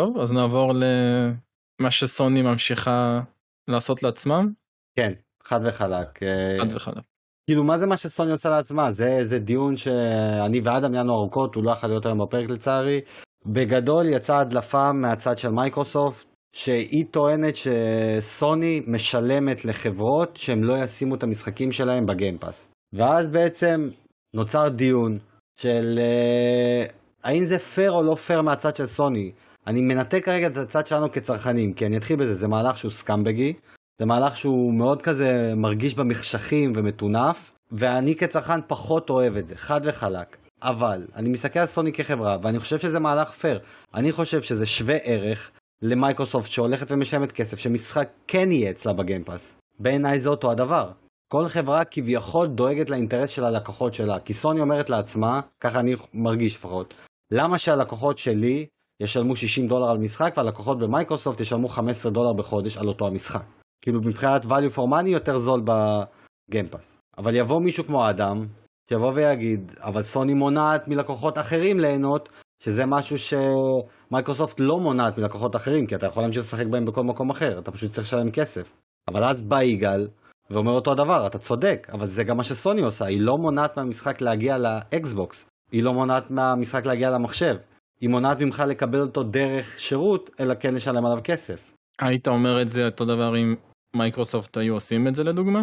[0.01, 3.21] טוב, אז נעבור למה שסוני ממשיכה
[3.69, 4.53] לעשות לעצמם,
[4.97, 5.13] כן,
[5.45, 6.23] חד וחלק.
[6.23, 7.05] אה, חד וחלק.
[7.47, 11.65] כאילו מה זה מה שסוני עושה לעצמה זה זה דיון שאני ואדם ניהלנו ארוכות הוא
[11.65, 13.01] לא יכול להיות היום בפרק לצערי.
[13.47, 21.23] בגדול יצאה הדלפה מהצד של מייקרוסופט שהיא טוענת שסוני משלמת לחברות שהם לא ישימו את
[21.23, 22.69] המשחקים שלהם ב Game Pass.
[22.93, 23.89] ואז בעצם
[24.35, 25.19] נוצר דיון
[25.61, 26.93] של uh,
[27.25, 29.33] האם זה פייר או לא פייר מהצד של סוני.
[29.67, 33.39] אני מנתק כרגע את הצד שלנו כצרכנים, כי אני אתחיל בזה, זה מהלך שהוא scumbag
[33.39, 33.53] י,
[33.99, 39.81] זה מהלך שהוא מאוד כזה מרגיש במחשכים ומטונף, ואני כצרכן פחות אוהב את זה, חד
[39.85, 40.37] וחלק.
[40.63, 43.61] אבל אני מסתכל על סוני כחברה, ואני חושב שזה מהלך פייר.
[43.95, 45.51] אני חושב שזה שווה ערך
[45.83, 49.57] למייקרוסופט שהולכת ומשלמת כסף, שמשחק כן יהיה אצלה ב Game Pass.
[49.79, 50.91] בעיניי זה אותו הדבר.
[51.29, 56.57] כל חברה כביכול דואגת לאינטרס של הלקוחות שלה, כי סוני אומרת לעצמה, ככה אני מרגיש
[56.57, 56.95] לפחות,
[57.31, 58.67] למה שהלקוחות שלי
[59.03, 63.43] ישלמו 60 דולר על משחק והלקוחות במייקרוסופט ישלמו 15 דולר בחודש על אותו המשחק.
[63.83, 66.99] כאילו מבחינת value for money יותר זול ב Game Pass.
[67.19, 68.43] אבל יבוא מישהו כמו אדם,
[68.89, 72.29] שיבוא ויגיד, אבל סוני מונעת מלקוחות אחרים ליהנות,
[72.65, 77.31] שזה משהו שמייקרוסופט לא מונעת מלקוחות אחרים, כי אתה יכול להמשיך לשחק בהם בכל מקום
[77.31, 78.73] אחר, אתה פשוט צריך לשלם כסף.
[79.09, 80.09] אבל אז בא יגאל,
[80.51, 84.21] ואומר אותו הדבר, אתה צודק, אבל זה גם מה שסוני עושה, היא לא מונעת מהמשחק
[84.21, 87.55] להגיע לאקסבוקס, היא לא מונעת מהמשחק להגיע למחשב,
[88.01, 91.73] היא מונעת ממך לקבל אותו דרך שירות, אלא כן לשלם עליו כסף.
[92.01, 93.55] היית אומר את זה אותו דבר אם
[93.97, 95.63] מייקרוסופט היו עושים את זה לדוגמה?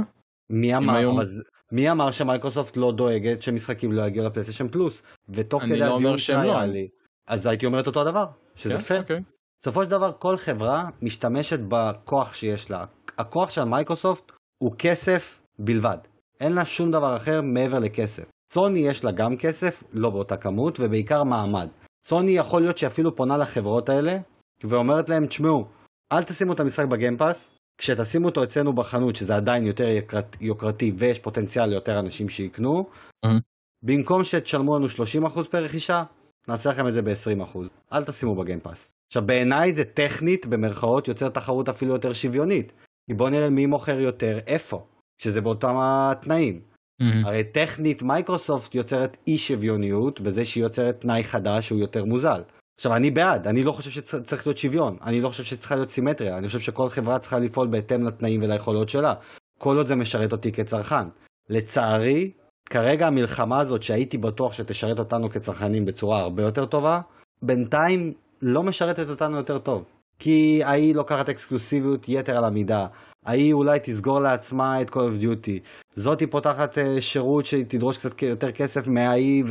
[0.49, 5.01] מי אמר, היום- אז, מי אמר שמייקרוסופט לא דואגת שמשחקים לא יגיעו ל PlayStation Plus?
[5.29, 6.63] ותוך כדי לא הדיון שהיה לא.
[6.63, 6.87] לי,
[7.27, 8.25] אז הייתי אומר את אותו הדבר,
[8.55, 8.79] שזה כן?
[8.79, 9.01] פייר.
[9.01, 9.21] אוקיי.
[9.61, 12.85] בסופו של דבר כל חברה משתמשת בכוח שיש לה.
[13.17, 14.31] הכוח של מייקרוסופט
[14.63, 15.97] הוא כסף בלבד.
[16.39, 18.23] אין לה שום דבר אחר מעבר לכסף.
[18.53, 21.67] סוני יש לה גם כסף, לא באותה כמות, ובעיקר מעמד.
[22.07, 24.17] סוני יכול להיות שאפילו פונה לחברות האלה,
[24.63, 25.65] ואומרת להם, תשמעו,
[26.13, 31.19] אל תשימו את המשחק בגיימפאס, כשתשימו אותו אצלנו בחנות, שזה עדיין יותר יקרת, יוקרתי ויש
[31.19, 32.89] פוטנציאל ליותר אנשים שיקנו,
[33.25, 33.37] אהה.
[33.83, 36.03] במקום שתשלמו לנו 30% פר רכישה,
[36.47, 37.57] נעשה לכם את זה ב-20%.
[37.93, 38.89] אל תשימו בגיימפאס.
[39.07, 42.73] עכשיו בעיניי זה טכנית, במרכאות, יוצר תחרות אפילו יותר שוויונית.
[43.07, 44.85] כי בוא נראה מי מוכר יותר, איפה,
[45.21, 46.61] שזה באותם התנאים.
[46.99, 47.25] מהמם.
[47.25, 52.41] הרי טכנית מייקרוסופט יוצרת אי שוויוניות בזה שהיא יוצרת תנאי חדש שהוא יותר מוזל.
[52.79, 56.37] עכשיו אני בעד, אני לא חושב שצריך להיות שוויון, אני לא חושב שצריכה להיות סימטריה,
[56.37, 59.13] אני חושב שכל חברה צריכה לפעול בהתאם לתנאים וליכולות שלה,
[59.59, 61.07] כל עוד זה משרת אותי כצרכן.
[61.49, 62.31] לצערי,
[62.69, 67.01] כרגע המלחמה הזאת שהייתי בטוח שתשרת אותנו כצרכנים בצורה הרבה יותר טובה,
[67.41, 69.83] בינתיים לא משרתת אותנו יותר טוב.
[70.19, 72.87] כי ההיא לוקחת אקסקלוסיביות יתר על המידה,
[73.29, 75.59] ההיא אולי תסגור לעצמה את Call of Duty,
[75.95, 79.43] זאתי פותחת אה, שירות שתדרוש קצת יותר כסף מההיא,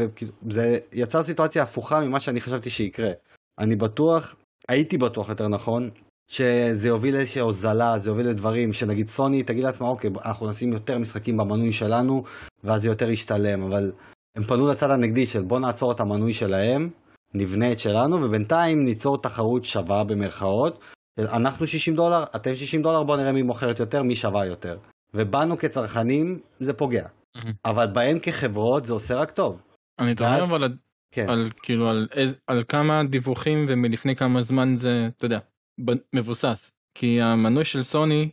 [0.47, 3.11] וזה יצר סיטואציה הפוכה ממה שאני חשבתי שיקרה.
[3.59, 4.35] אני בטוח,
[4.69, 5.91] הייתי בטוח יותר נכון,
[6.31, 10.99] שזה יוביל לאיזושהי הוזלה, זה יוביל לדברים שנגיד סוני תגיד לעצמה אוקיי אנחנו נשים יותר
[10.99, 12.23] משחקים במנוי שלנו
[12.65, 13.93] ואז זה יותר ישתלם אבל
[14.37, 16.91] הם פנו לצד הנגדי של בוא נעצור את המנוי שלהם,
[17.35, 20.79] נבנה את שלנו ובינתיים ניצור תחרות שווה במרכאות
[21.19, 24.79] אנחנו 60 דולר, אתם 60 דולר בוא נראה מי מוכרת יותר, מי שווה יותר
[25.15, 27.07] ובנו כצרכנים זה פוגע
[27.37, 27.53] מהמם.
[27.65, 29.61] אבל בהם כחברות זה עושה רק טוב.
[29.99, 30.73] אני ואז- אבל
[31.13, 31.29] כן.
[31.29, 35.39] על כאילו על איז- על כמה דיווחים ומלפני כמה זמן זה אתה יודע
[35.85, 38.29] ב- מבוסס כי המנוי של סוני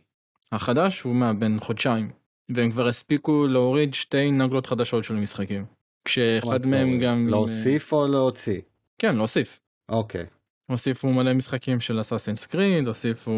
[0.52, 2.10] החדש הוא מה בין חודשיים
[2.54, 5.64] והם כבר הספיקו להוריד שתי נגלות חדשות של משחקים
[6.04, 8.60] כשאחד מהם גם להוסיף או להוציא?
[8.98, 10.24] כן להוסיף אוקיי.
[10.70, 13.30] הוסיפו מלא משחקים של אסאסינס קריד הוסיפו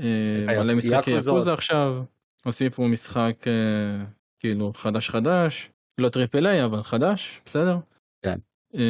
[0.00, 0.04] אה,
[0.48, 1.10] היק- מלא משחקי.
[1.10, 1.96] יקוזה עכשיו
[2.44, 4.04] הוסיפו משחק אה,
[4.40, 7.76] כאילו חדש חדש לא triple A אבל חדש בסדר.
[8.24, 8.38] כן.
[8.74, 8.80] אה,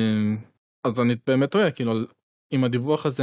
[0.85, 1.93] אז אני באמת תוהה כאילו
[2.53, 3.23] אם הדיווח הזה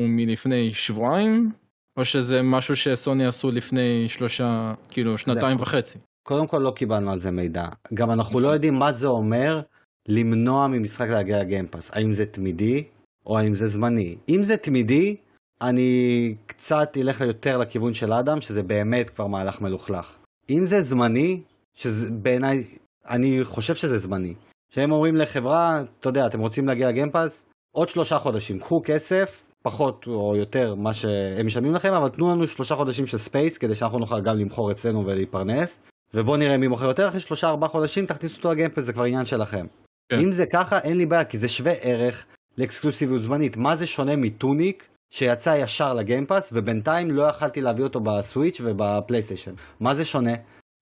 [0.00, 1.52] הוא מלפני שבועיים
[1.96, 5.98] או שזה משהו שסוני עשו לפני שלושה כאילו שנתיים זה- וחצי.
[6.22, 7.64] קודם כל לא קיבלנו על זה מידע.
[7.94, 8.42] גם אנחנו נכון.
[8.42, 9.60] לא יודעים מה זה אומר
[10.08, 11.90] למנוע ממשחק להגיע לגיימפאס.
[11.94, 12.84] האם זה תמידי
[13.26, 14.16] או האם זה זמני.
[14.28, 15.16] אם זה תמידי,
[15.60, 20.16] אני קצת אלך יותר לכיוון של אדם, שזה באמת כבר מהלך מלוכלך.
[20.50, 21.42] אם זה זמני,
[21.74, 22.64] שזה בעיניי,
[23.08, 24.34] אני חושב שזה זמני.
[24.70, 27.44] שהם אומרים לחברה, אתה יודע, אתם רוצים להגיע לגיימפאס?
[27.72, 32.46] עוד שלושה חודשים, קחו כסף, פחות או יותר מה שהם משלמים לכם, אבל תנו לנו
[32.46, 35.78] שלושה חודשים של space, כדי שאנחנו נוכל גם למכור אצלנו ולהתפרנס.
[36.14, 39.26] ובואו נראה מי מוכר יותר, אחרי שלושה ארבעה חודשים תכניסו אותו לגיימפאס, זה כבר עניין
[39.26, 39.66] שלכם.
[40.08, 40.20] כן.
[40.20, 42.26] אם זה ככה, אין לי בעיה, כי זה שווה ערך
[42.58, 43.56] לאקסקלוסיביות זמנית.
[43.56, 49.54] מה זה שונה מ Tunic שיצא ישר לגיימפאס, ובינתיים לא יכלתי להביא אותו בסוויץ' ובפלייסטיישן?
[49.80, 50.34] מה זה שונה?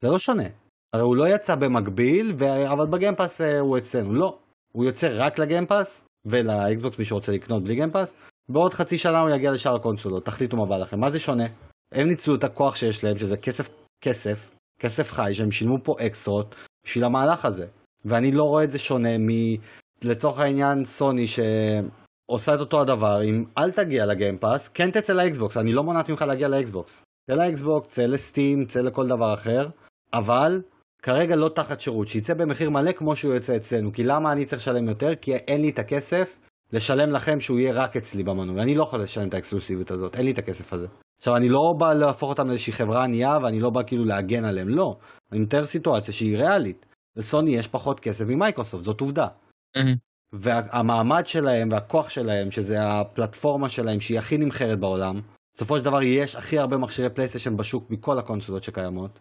[0.03, 0.49] זה לא שונה.
[0.95, 2.73] הרי הוא לא יצא במקביל, ו...
[2.73, 4.15] אבל בגיימפאס אה, הוא אצלנו.
[4.15, 4.39] לא.
[4.73, 8.15] הוא יוצא רק לגיימפאס, ולאקסבוקס מי שרוצה לקנות בלי גיימפאס,
[8.49, 11.01] בעוד חצי שנה הוא יגיע לשאר הקונסולות, תחליטו מה בא לכם.
[11.01, 11.45] מה זה שונה?
[11.93, 13.69] הם ניצלו את הכוח שיש להם, שזה כסף,
[14.05, 14.51] כסף,
[14.81, 16.55] כסף חי, שהם שילמו פה אקסטרות
[16.85, 17.67] בשביל המהלך הזה.
[18.05, 19.29] ואני לא רואה את זה שונה מ...
[20.05, 21.25] לצורך העניין סוני
[22.31, 26.23] עושה את אותו הדבר אם אל תגיע לגיימפאס, כן תצא לאקסבוקס, אני לא מונעת ממך
[26.23, 27.03] להגיע לאקסבוקס.
[27.27, 29.69] צא לאקסבוקס, צא ל Steam, צא לכל דבר אחר,
[30.13, 30.63] אבל
[31.03, 33.93] כרגע לא תחת שירות, שיצא במחיר מלא כמו שהוא יוצא אצלנו.
[33.93, 35.15] כי למה אני צריך לשלם יותר?
[35.21, 36.39] כי אין לי את הכסף
[36.73, 38.61] לשלם לכם שהוא יהיה רק אצלי במנוי.
[38.63, 40.87] אני לא יכול לשלם את האקסקלוסיביות הזאת, אין לי את הכסף הזה.
[41.19, 44.69] עכשיו, אני לא בא להפוך אותם לאיזושהי חברה ענייה, ואני לא בא כאילו להגן עליהם,
[44.69, 44.97] לא.
[45.33, 46.87] אני מתאר סיטואציה שהיא ריאלית.
[47.17, 49.27] לסוני יש פחות כסף ממייקרוסופט, זאת עובדה.
[50.33, 55.21] והמעמד שלהם והכוח שלהם, שזה הפלטפורמה שלהם שהיא הכי נמכרת בעולם,
[55.55, 59.19] בסופו של דבר יש הכי הרבה מכשירי פלייסטיישן בשוק מכל הקונסולות שקיימות.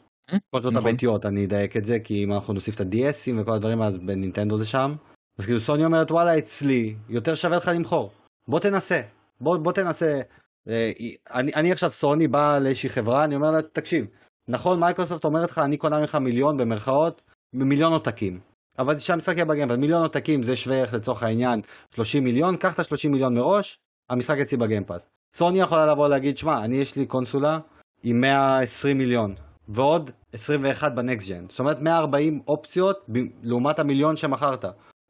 [0.49, 0.89] קונסולות נכון.
[0.89, 4.57] הביתיות, אני אדייק את זה, כי אם אנחנו נוסיף את ה-DSים וכל הדברים, אז בנינטנדו
[4.57, 4.95] זה שם.
[5.39, 8.11] אז כאילו סוני אומרת, וואלה, אצלי, יותר שווה לך למכור.
[8.47, 9.01] בוא תנסה.
[9.41, 10.21] בוא, בוא תנסה.
[10.69, 10.91] אה,
[11.33, 14.07] אני, אני עכשיו סוני בא לאיזושהי חברה, אני אומר לה, תקשיב,
[14.47, 17.21] נכון מייקרוסופט אומרת לך, אני קונה ממך מיליון במרכאות,
[17.53, 18.39] מיליון עותקים.
[18.79, 21.61] אבל שהמשחק יהיה בגיימפאס, מיליון עותקים זה שווה ערך לצורך העניין
[21.95, 25.05] 30 מיליון, קח את ה-30 מיליון מראש, המשחק אצלי בגיימפאס.
[25.35, 27.59] סוני יכולה לבוא ולהגיד, שמע, אני יש לי קונסולה
[28.03, 29.35] עם 120 מיליון,
[29.69, 31.45] ועוד 21 ב next gen.
[31.49, 34.65] זאת אומרת 140 אופציות ב- לעומת המיליון שמכרת.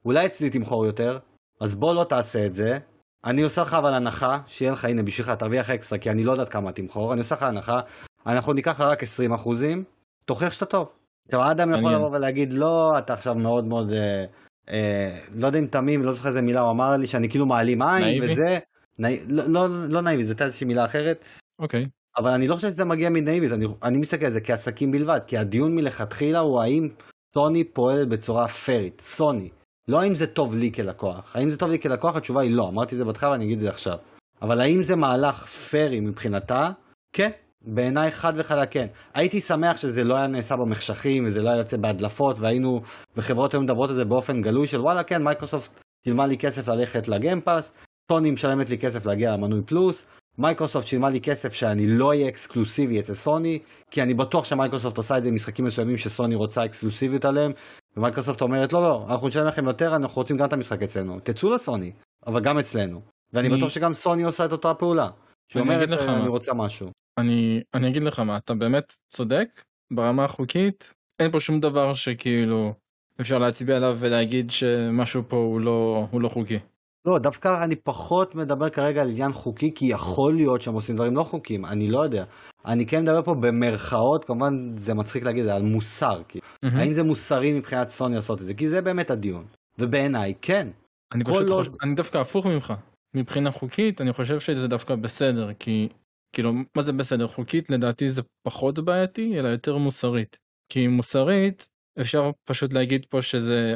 [0.06, 1.20] אולי אצלי תמכור יותר,
[1.60, 2.80] אז בוא לא תעשה את זה.
[3.26, 6.50] אני עושה לך אבל הנחה, שיהיה לך, הנה בשבילך, תרוויח אקסטרה, כי אני לא יודעת
[6.50, 7.80] כמה תמכור, אני עושה לך הנחה,
[8.26, 9.84] אנחנו ניקח רק 20 אחוזים,
[10.26, 10.90] תוכיח שאתה טוב.
[11.28, 11.94] עכשיו האדם יכול.
[11.94, 14.26] לבוא ולהגיד, לא, אתה עכשיו מאוד מאוד, אה,
[14.70, 17.82] אה, לא יודע אם תמים, לא זוכר איזה מילה הוא אמר לי, שאני כאילו מעלים
[17.82, 18.24] עין?
[18.24, 18.58] וזה,
[19.00, 21.20] נאי, לא, לא, לא נאיבי, הייתה איזושהי מילה אחרת,
[21.60, 21.88] אוקיי.
[22.18, 25.38] אבל אני לא חושב שזה מגיע מנאיבית, אני, אני מסתכל על זה כעסקים בלבד, כי
[25.38, 26.90] הדיון מלכתחילה הוא האם
[27.34, 29.50] סוני פועלת בצורה פיירית, סוני.
[29.88, 31.36] לא האם זה טוב לי כלקוח.
[31.36, 32.16] האם זה טוב לי כלקוח?
[32.16, 33.98] התשובה היא לא, אמרתי את זה בהתחלה ואני אגיד את זה עכשיו.
[34.42, 36.70] אבל האם זה מהלך פיירי מבחינתה?
[37.14, 37.32] כן.
[37.68, 38.88] בעיניי חד וחלק כן.
[39.14, 42.82] הייתי שמח שזה לא היה נעשה במחשכים וזה לא היה יוצא בהדלפות והיינו,
[43.18, 45.72] וחברות היו מדברות על זה באופן גלוי של וואלה כן, מייקרוסופט
[46.06, 47.72] שילמה לי כסף ללכת לגיימפאס,
[48.12, 50.06] סוני משלמת לי כסף להגיע למנוי פלוס,
[50.38, 53.60] מייקרוסופט שילמה לי כסף שאני לא אהיה אקסקלוסיבי אצל סוני,
[53.92, 57.52] כי אני בטוח שמייקרוסופט עושה את זה עם משחקים מסוימים שסוני רוצה אקסקלוסיביות עליהם,
[57.98, 61.50] ומייקרוסופט אומרת לא לא, אנחנו נשלם לכם יותר, אנחנו רוצים גם את המשחק אצלנו, תצאו
[61.50, 61.92] לסוני,
[62.28, 63.02] אבל גם אצלנו.
[63.34, 65.08] ואני אני- בטוח שגם סוני עושה את אותה פעולה.
[65.50, 66.20] שהיא אני אומרת אגיד לך "אה, מה.
[66.20, 66.90] אני רוצה משהו.
[67.18, 69.48] אני, אני אגיד לך מה, אתה באמת צודק,
[69.94, 72.74] ברמה החוקית, אין פה שום דבר שכאילו
[73.22, 76.60] אפשר להצביע עליו ולהגיד שמשהו פה הוא לא, הוא לא חוקי.
[77.06, 81.16] לא, דווקא אני פחות מדבר כרגע על עניין חוקי, כי יכול להיות שהם עושים דברים
[81.16, 82.24] לא חוקיים, אני לא יודע.
[82.66, 86.22] אני כן מדבר פה במרכאות, כמובן זה מצחיק להגיד זה, על מוסר.
[86.28, 86.40] כי...
[86.64, 86.78] מהמם.
[86.80, 88.54] האם זה מוסרי מבחינת סוני לעשות את זה?
[88.54, 89.46] כי זה באמת הדיון.
[89.80, 90.68] ובעיניי, כן.
[91.14, 92.74] אני פשוט עוד- חושב, אני דווקא הפוך ממך.
[93.18, 95.90] מבחינה חוקית אני חושב שזה דווקא בסדר, כי
[96.36, 97.28] כאילו מה זה בסדר?
[97.28, 100.40] חוקית לדעתי זה פחות בעייתי, אלא יותר מוסרית.
[100.70, 101.68] כי מוסרית
[102.02, 103.76] אפשר פשוט להגיד פה שזה,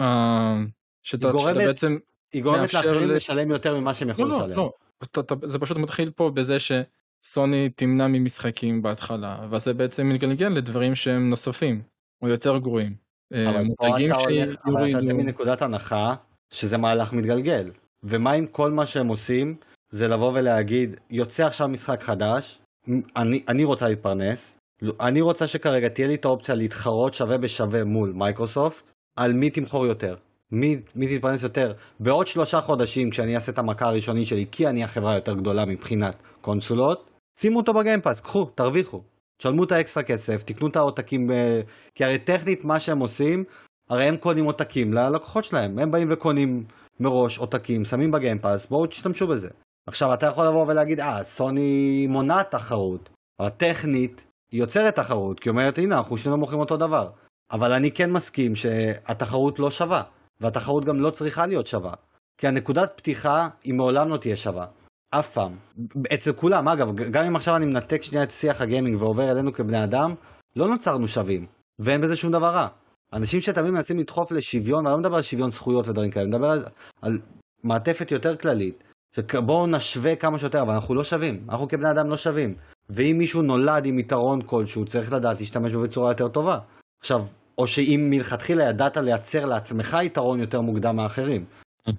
[0.00, 0.54] אה,
[1.02, 1.96] שאתה, בעצם,
[2.32, 4.56] היא גורמת לאחרים ל- לשלם יותר ממה שהם לא יכולים לא לשלם.
[4.56, 4.72] לא,
[5.18, 10.94] אתה, זה פשוט מתחיל פה בזה שסוני תמנע ממשחקים בהתחלה, ואז זה בעצם מתגלגל לדברים
[10.94, 11.82] שהם נוספים,
[12.22, 12.94] או יותר גרועים.
[13.32, 16.14] אה, אבל פה אתה הולך, אבל אתה יוצא מנקודת הנחה
[16.50, 17.70] שזה מהלך מתגלגל.
[18.04, 19.56] ומה אם כל מה שהם עושים
[19.90, 22.58] זה לבוא ולהגיד, יוצא עכשיו משחק חדש,
[23.16, 24.58] אני, אני רוצה להתפרנס,
[25.00, 29.86] אני רוצה שכרגע תהיה לי את האופציה להתחרות שווה בשווה מול מייקרוסופט, על מי תמכור
[29.86, 30.16] יותר.
[30.52, 31.72] מי, מי תתפרנס יותר.
[32.00, 36.16] בעוד שלושה חודשים כשאני אעשה את המכה הראשונית שלי, כי אני החברה היותר גדולה מבחינת
[36.40, 39.02] קונסולות, שימו אותו בגיימפאס, קחו, תרוויחו.
[39.38, 41.60] תשלמו את האקסטרה כסף, תקנו את העותקים, ב-
[41.94, 43.44] כי הרי טכנית מה שהם עושים,
[43.90, 46.64] הרי הם קונים עותקים ללקוחות שלהם, הם באים וקונים
[47.02, 49.48] מראש עותקים, שמים בגיימפאס, בואו תשתמשו בזה.
[49.86, 53.08] עכשיו אתה יכול לבוא ולהגיד, אה, סוני מונעת תחרות,
[53.40, 57.10] אבל טכנית היא יוצרת תחרות, כי אומרת, הנה, אנחנו שנינו מוכרים אותו דבר.
[57.52, 60.02] אבל אני כן מסכים שהתחרות לא שווה,
[60.40, 61.92] והתחרות גם לא צריכה להיות שווה.
[62.38, 64.66] כי הנקודת פתיחה היא מעולם לא תהיה שווה.
[65.10, 65.56] אף פעם.
[66.14, 69.84] אצל כולם, אגב, גם אם עכשיו אני מנתק שנייה את שיח הגיימינג ועובר אלינו כבני
[69.84, 70.14] אדם,
[70.56, 71.46] לא נוצרנו שווים,
[71.78, 72.68] ואין בזה שום דבר רע.
[73.12, 76.50] אנשים שתמיד מנסים לדחוף לשוויון, ואני לא מדבר על שוויון זכויות ודברים כאלה, אני מדבר
[76.50, 76.64] על,
[77.02, 77.18] על
[77.62, 78.84] מעטפת יותר כללית,
[79.16, 82.54] שבואו נשווה כמה שיותר, אבל אנחנו לא שווים, אנחנו כבני אדם לא שווים.
[82.90, 86.58] ואם מישהו נולד עם יתרון כלשהו, צריך לדעת להשתמש בו בצורה יותר טובה.
[87.00, 87.26] עכשיו,
[87.58, 91.44] או שאם מלכתחילה ידעת לייצר לעצמך יתרון יותר מוקדם מאחרים.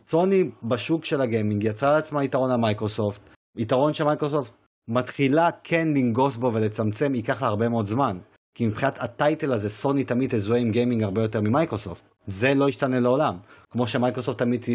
[0.08, 3.22] סוני בשוק של הגיימינג יצרה לעצמה יתרון למייקרוסופט,
[3.58, 4.54] יתרון שמייקרוסופט
[4.88, 8.18] מתחילה כן לנגוס בו ולצמצם, ייקח לה הרבה מאוד זמן.
[8.56, 12.04] כי מבחינת ה title הזה, סוני תמיד תזוהה עם גיימינג הרבה יותר ממייקרוסופט.
[12.28, 13.38] זה לא ישתנה לעולם.
[13.70, 14.66] כמו שמייקרוסופט תמיד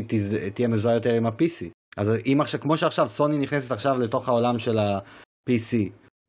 [0.55, 1.67] תהיה מזוהה יותר עם ה-PC.
[1.97, 5.77] אז אם עכשיו, כמו שעכשיו סוני נכנסת עכשיו לתוך העולם של ה-PC,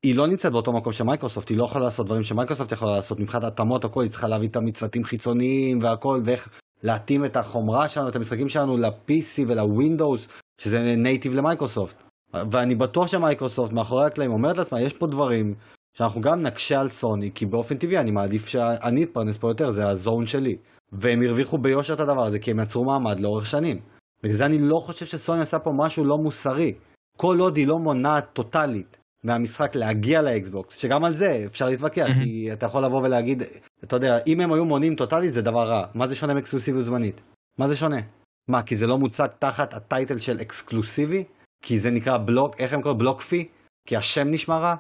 [0.06, 3.44] היא לא נמצאת באותו מקום שמייקרוסופט, היא לא יכולה לעשות דברים שמייקרוסופט יכולה לעשות, מבחינת
[3.44, 6.50] התאמות הכל, היא צריכה להביא את הצוותים חיצוניים והכל, ואיך
[6.84, 10.30] להתאים את החומרה שלנו, את המשחקים שלנו ל-PC ול-Windows,
[10.62, 12.04] שזה native למייקרוסופט.
[12.52, 15.56] ואני בטוח שמייקרוסופט מאחורי הקלעים אומרת לעצמה, יש פה דברים
[15.94, 19.88] שאנחנו גם נקשה על סוני, כי באופן טבעי אני מעדיף שאני אתפרנס פה יותר, זה
[19.88, 20.58] ה zone שלי.
[20.92, 23.80] והם הרוויחו ביושר את הדבר הזה, כי הם יצרו מעמד לאורך שנים.
[24.24, 26.74] בגלל זה אני לא חושב שסוני עשה פה משהו לא מוסרי.
[27.18, 32.24] כל עוד היא לא מונעת טוטאלית מהמשחק להגיע לאקסבוקס, שגם על זה אפשר להתווכח, mm-hmm.
[32.24, 33.44] כי אתה יכול לבוא ולהגיד,
[33.84, 35.86] אתה יודע, אם הם היו מונעים טוטאלית זה דבר רע.
[35.94, 37.22] מה זה שונה מאקסקלוסיביות זמנית?
[37.58, 38.00] מה זה שונה?
[38.48, 41.24] מה, כי זה לא מוצג תחת הטייטל של אקסקלוסיבי?
[41.62, 43.00] כי זה נקרא בלוק, איך הם קוראים?
[43.00, 43.48] בלוק פי?
[43.88, 44.76] כי השם נשמע רע?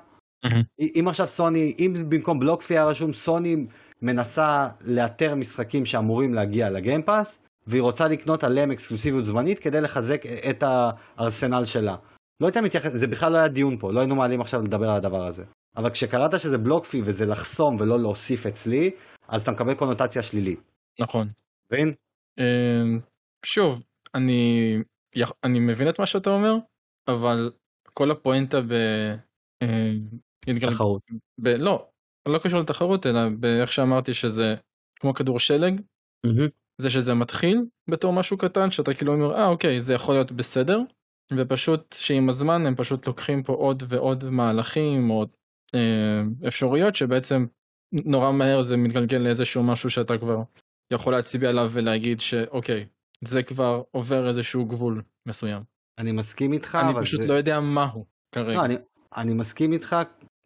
[0.95, 3.65] אם עכשיו סוני, אם במקום בלוק פי היה רשום סוני
[4.01, 10.63] מנסה לאתר משחקים שאמורים להגיע לגיימפאס, והיא רוצה לקנות עליהם אקסקלוסיביות זמנית כדי לחזק את
[10.63, 11.95] הארסנל שלה.
[12.41, 14.95] לא הייתה מתייחסת, זה בכלל לא היה דיון פה, לא היינו מעלים עכשיו לדבר על
[14.95, 15.43] הדבר הזה.
[15.77, 18.91] אבל כשקראת שזה בלוקפי וזה לחסום ולא להוסיף אצלי,
[19.27, 20.59] אז אתה מקבל קונוטציה שלילית.
[20.99, 21.27] נכון.
[21.71, 21.93] מבין?
[22.39, 22.99] אמ,
[23.45, 23.81] שוב,
[24.15, 24.75] אני,
[25.43, 26.55] אני מבין את מה שאתה אומר,
[27.07, 27.51] אבל
[27.93, 28.73] כל הפואנטה ב...
[30.47, 31.01] אמ, תחרות.
[31.41, 31.47] ב...
[31.47, 31.87] לא,
[32.27, 34.55] לא קשור לתחרות, אלא באיך שאמרתי שזה
[34.99, 35.81] כמו כדור שלג.
[36.27, 36.49] Mm-hmm.
[36.81, 40.79] זה שזה מתחיל בתור משהו קטן, שאתה כאילו אומר, אה אוקיי, זה יכול להיות בסדר,
[41.33, 45.25] ופשוט שעם הזמן הם פשוט לוקחים פה עוד ועוד מהלכים, או
[45.75, 47.45] אה, אפשרויות שבעצם
[48.05, 50.41] נורא מהר זה מתגלגל לאיזשהו משהו שאתה כבר
[50.93, 52.85] יכול להצביע עליו ולהגיד שאוקיי,
[53.23, 55.61] זה כבר עובר איזשהו גבול מסוים.
[55.97, 57.27] אני מסכים איתך, אני אבל פשוט זה...
[57.27, 58.57] לא יודע מהו כרגע.
[58.57, 58.75] לא, אני,
[59.17, 59.95] אני מסכים איתך,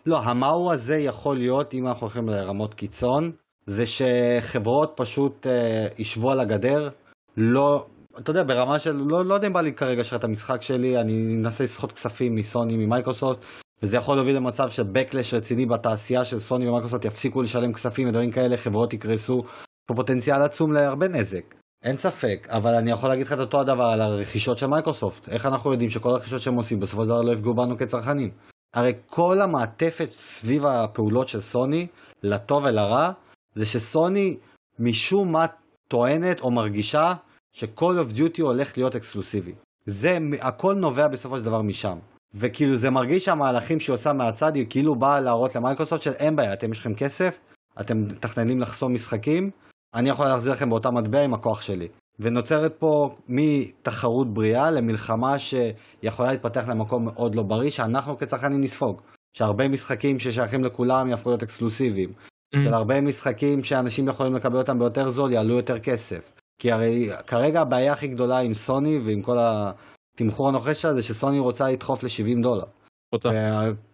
[0.05, 3.31] לא, המהו הזה יכול להיות, אם אנחנו הולכים לרמות קיצון,
[3.65, 6.89] זה שחברות פשוט אה, ישבו על הגדר,
[7.37, 7.85] לא,
[8.19, 10.97] אתה יודע, ברמה של, לא, לא יודע אם בא לי כרגע לשחרר את המשחק שלי,
[11.01, 13.45] אני אנסה לסחוט כספים מסוני, ממייקרוסופט,
[13.83, 18.31] וזה יכול להוביל למצב של backlash רציני בתעשייה של סוני ומייקרוסופט יפסיקו לשלם כספים ודברים
[18.31, 19.41] כאלה, חברות יקרסו,
[19.87, 21.55] פה פוטנציאל עצום להרבה נזק.
[21.83, 25.29] אין ספק, אבל אני יכול להגיד לך את אותו הדבר על הרכישות של מייקרוסופט.
[25.29, 28.29] איך אנחנו יודעים שכל הרכישות שהם עושים בסופו של דבר לא יפגעו בנו כצרכנים?
[28.73, 31.87] הרי כל המעטפת סביב הפעולות של סוני,
[32.23, 33.11] לטוב ולרע,
[33.55, 34.37] זה שסוני
[34.79, 35.45] משום מה
[35.87, 37.13] טוענת או מרגישה
[37.55, 39.53] ש-call of duty הולך להיות אקסקלוסיבי.
[39.85, 41.97] זה, הכל נובע בסופו של דבר משם.
[42.35, 46.53] וכאילו זה מרגיש שהמהלכים שהיא עושה מהצד היא כאילו באה להראות למייקרוסופט של אין בעיה,
[46.53, 47.39] אתם יש לכם כסף,
[47.81, 49.49] אתם מתכננים לחסום משחקים,
[49.95, 51.87] אני יכול להחזיר לכם באותה מטבע עם הכוח שלי.
[52.19, 59.01] ונוצרת פה מתחרות בריאה למלחמה שיכולה להתפתח למקום מאוד לא בריא, שאנחנו כצרכנים נספוג.
[59.33, 62.09] שהרבה משחקים ששייכים לכולם יהפכו להיות אקסקלוסיביים.
[62.09, 62.61] Mm-hmm.
[62.61, 66.33] של הרבה משחקים שאנשים יכולים לקבל אותם ביותר זול יעלו יותר כסף.
[66.59, 71.39] כי הרי כרגע הבעיה הכי גדולה עם סוני ועם כל התמחור הנוכחי שלה זה שסוני
[71.39, 72.65] רוצה לדחוף ל-70 דולר.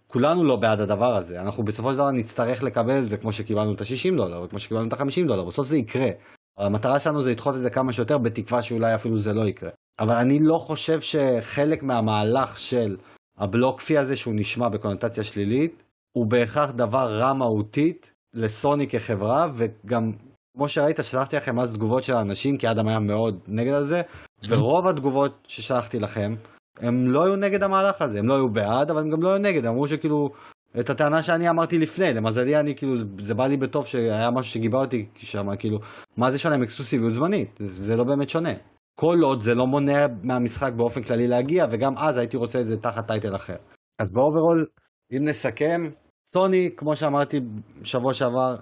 [0.07, 3.82] כולנו לא בעד הדבר הזה, אנחנו בסופו של דבר נצטרך לקבל זה כמו שקיבלנו את
[3.82, 6.09] ה-60 דולר, כמו שקיבלנו את ה-50 דולר, בסוף זה יקרה.
[6.60, 9.70] המטרה שלנו זה לדחות את זה כמה שיותר, בתקווה שאולי אפילו זה לא יקרה.
[9.99, 12.97] אבל אני לא חושב שחלק מהמהלך של
[13.38, 15.84] הבלוקפי הזה, שהוא נשמע בקונוטציה שלילית,
[16.18, 20.12] הוא בהכרח דבר רע מהותית לסוני כחברה, וגם
[20.57, 24.01] כמו שראית, שלחתי לכם אז תגובות של האנשים, כי אדם היה מאוד נגד על זה,
[24.47, 26.36] ורוב התגובות ששלחתי לכם,
[26.80, 29.38] הם לא היו נגד המהלך הזה, הם לא היו בעד, אבל הם גם לא היו
[29.38, 30.30] נגד, אמרו שכאילו,
[30.80, 34.80] את הטענה שאני אמרתי לפני, למזלי אני כאילו, זה בא לי בטוב שהיה משהו שגיבה
[34.80, 35.80] אותי שם, כאילו,
[36.17, 37.59] מה זה שונה עם אקסקלוסיביות זמנית?
[37.59, 38.53] זה לא באמת שונה.
[38.99, 42.78] כל עוד זה לא מונע מהמשחק באופן כללי להגיע, וגם אז הייתי רוצה את זה
[42.78, 43.55] תחת title אחר.
[44.01, 44.65] אז ב overall,
[45.11, 45.89] אם נסכם,
[46.28, 47.39] סוני, כמו שאמרתי
[47.84, 48.55] שבוע שעבר,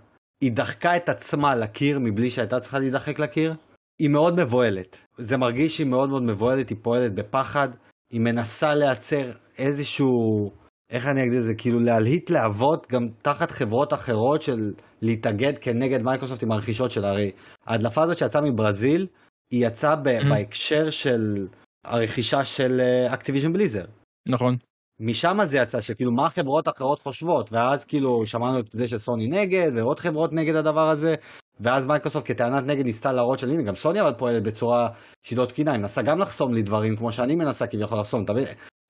[0.43, 3.53] היא דחקה את עצמה לקיר מבלי שהייתה צריכה להידחק לקיר.
[3.99, 4.97] היא מאוד מבוהלת.
[5.17, 7.69] זה מרגיש שהיא מאוד מאוד מבוהלת, היא פועלת בפחד,
[8.13, 10.51] היא מנסה לייצר איזשהו,
[10.89, 16.03] איך אני אגיד את זה, כאילו להלהיט להבות גם תחת חברות אחרות של להתאגד כנגד
[16.03, 17.09] מייקרוסופט עם הרכישות שלה.
[17.09, 17.31] הרי
[17.65, 19.07] ההדלפה הזאת שיצאה מברזיל,
[19.51, 20.29] היא יצאה ב- mm.
[20.29, 21.47] בהקשר של
[21.85, 22.81] הרכישה של
[23.13, 23.85] אקטיביז'ן uh, בליזרד.
[24.27, 24.57] נכון.
[24.99, 29.71] משם זה יצא, שכאילו מה החברות האחרות חושבות, ואז כאילו שמענו את זה שסוני נגד,
[29.75, 31.15] ועוד חברות נגד הדבר הזה,
[31.59, 34.89] ואז מייקרוסופט כטענת נגד ניסתה להראות של הנה, גם סוני אבל פועלת בצורה
[35.23, 38.33] שהיא לא תקינה, היא מנסה גם לחסום לי דברים כמו שאני מנסה כביכול לחסום, אתה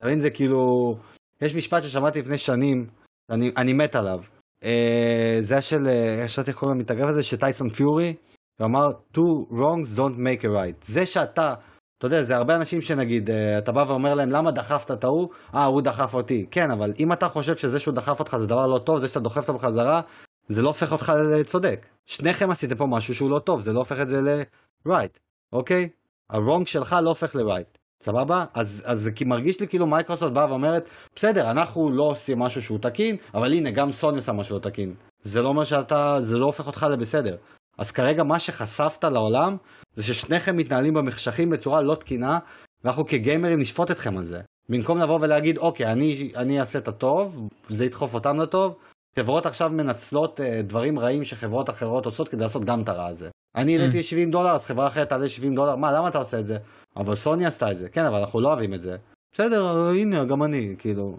[0.02, 0.20] מבין?
[0.20, 0.94] זה כאילו,
[1.42, 2.86] יש משפט ששמעתי לפני שנים,
[3.30, 4.20] אני, מת עליו.
[4.64, 5.86] אה, זה היה של,
[6.22, 8.14] איך שאתה קוראים למתאגרף הזה, שטייסון פיורי,
[8.58, 10.84] הוא אמר, two wrongs don't make a right.
[10.84, 11.54] זה שאתה
[11.98, 15.28] אתה יודע, זה הרבה אנשים שנגיד, אה, אתה בא ואומר להם, למה דחפת את ההוא?
[15.54, 16.46] אה, הוא דחף אותי.
[16.50, 19.20] כן, אבל אם אתה חושב שזה שהוא דחף אותך זה דבר לא טוב, זה שאתה
[19.20, 20.00] דוחף אותו בחזרה,
[20.48, 21.86] זה לא הופך אותך לצודק.
[22.06, 25.18] שניכם עשיתם פה משהו שהוא לא טוב, זה לא הופך את זה ל-right,
[25.52, 25.88] אוקיי?
[26.30, 27.77] ה-wrong שלך לא הופך ל-right.
[28.02, 28.44] סבבה?
[28.54, 32.78] אז, אז זה מרגיש לי כאילו מייקרוסופט באה ואומרת, בסדר, אנחנו לא עושים משהו שהוא
[32.78, 34.94] תקין, אבל הנה, גם סוני עושה משהו לא תקין.
[35.22, 37.36] זה לא אומר שאתה, זה לא הופך אותך לבסדר.
[37.78, 39.56] אז כרגע מה שחשפת לעולם
[39.96, 42.38] זה ששניכם מתנהלים במחשכים בצורה לא תקינה
[42.84, 44.40] ואנחנו כגיימרים נשפוט אתכם על זה.
[44.68, 48.76] במקום לבוא ולהגיד, אוקיי, אני, אני אעשה את הטוב, זה ידחוף אותם לטוב,
[49.18, 53.28] חברות עכשיו מנצלות uh, דברים רעים שחברות אחרות עושות כדי לעשות גם את הרע הזה.
[53.56, 53.80] אני Mm.
[53.80, 56.56] העליתי 70 דולר, אז חברה אחרת תעלה 70 דולר, מה, למה אתה עושה את זה?
[56.98, 58.96] אבל סוני עשתה את זה, כן, אבל אנחנו לא אוהבים את זה.
[59.32, 61.16] בסדר, הנה, גם אני, כאילו,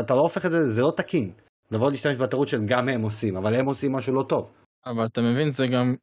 [0.00, 1.32] אתה לא הופך את זה, זה לא תקין.
[1.70, 4.52] לבוא להשתמש בתירוץ של גם הם עושים, אבל הם עושים משהו לא טוב.
[4.86, 5.94] אבל אתה מבין, זה גם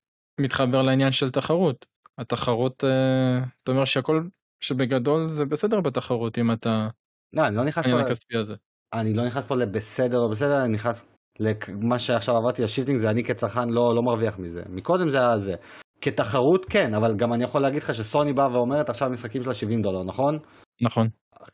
[0.41, 1.86] מתחבר לעניין של תחרות.
[2.17, 4.23] התחרות, אה, אתה אומר שהכל,
[4.63, 6.88] שבגדול זה בסדר בתחרות אם אתה,
[7.34, 8.55] לא, אני לא נכנס פה, הכספי הזה.
[8.93, 11.05] אני לא נכנס פה לבסדר או בסדר, אני נכנס
[11.39, 14.63] למה שעכשיו עברתי ל shifting, זה אני כצרכן לא, לא מרוויח מזה.
[14.69, 15.55] מקודם זה היה זה.
[16.02, 19.82] כתחרות כן, אבל גם אני יכול להגיד לך שסוני באה ואומרת עכשיו המשחקים שלה 70
[19.82, 20.38] דולר, נכון?
[20.82, 21.08] נכון.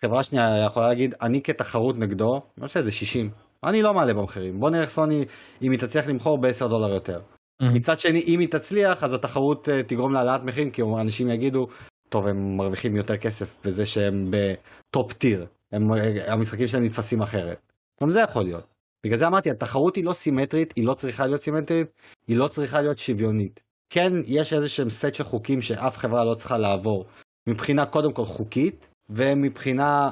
[0.05, 3.29] חברה שנייה יכולה להגיד, אני כתחרות נגדו, אני חושב שזה 60.
[3.63, 4.59] אני לא מעלה במחירים.
[4.59, 5.25] בוא נראה איך סוני,
[5.61, 7.19] אם היא תצליח למכור ב-10 דולר יותר.
[7.61, 7.65] Mhm.
[7.73, 11.67] מצד שני, אם היא תצליח, אז התחרות אה, תגרום להעלאת מחירים, כי אנשים יגידו,
[12.09, 15.45] טוב, הם מרוויחים יותר כסף בזה שהם בטופ טיר.
[15.71, 17.71] הם, אה, המשחקים שלהם נתפסים אחרת.
[18.03, 18.67] גם זה יכול להיות.
[19.05, 21.87] בגלל זה אמרתי, התחרות היא לא סימטרית, היא לא צריכה להיות סימטרית,
[22.27, 23.63] היא לא צריכה להיות שוויונית.
[23.95, 27.05] כן, יש איזה שהם סט של חוקים שאף חברה לא צריכה לעבור.
[27.49, 30.09] מבחינה קודם כל חוקית, ומבחינה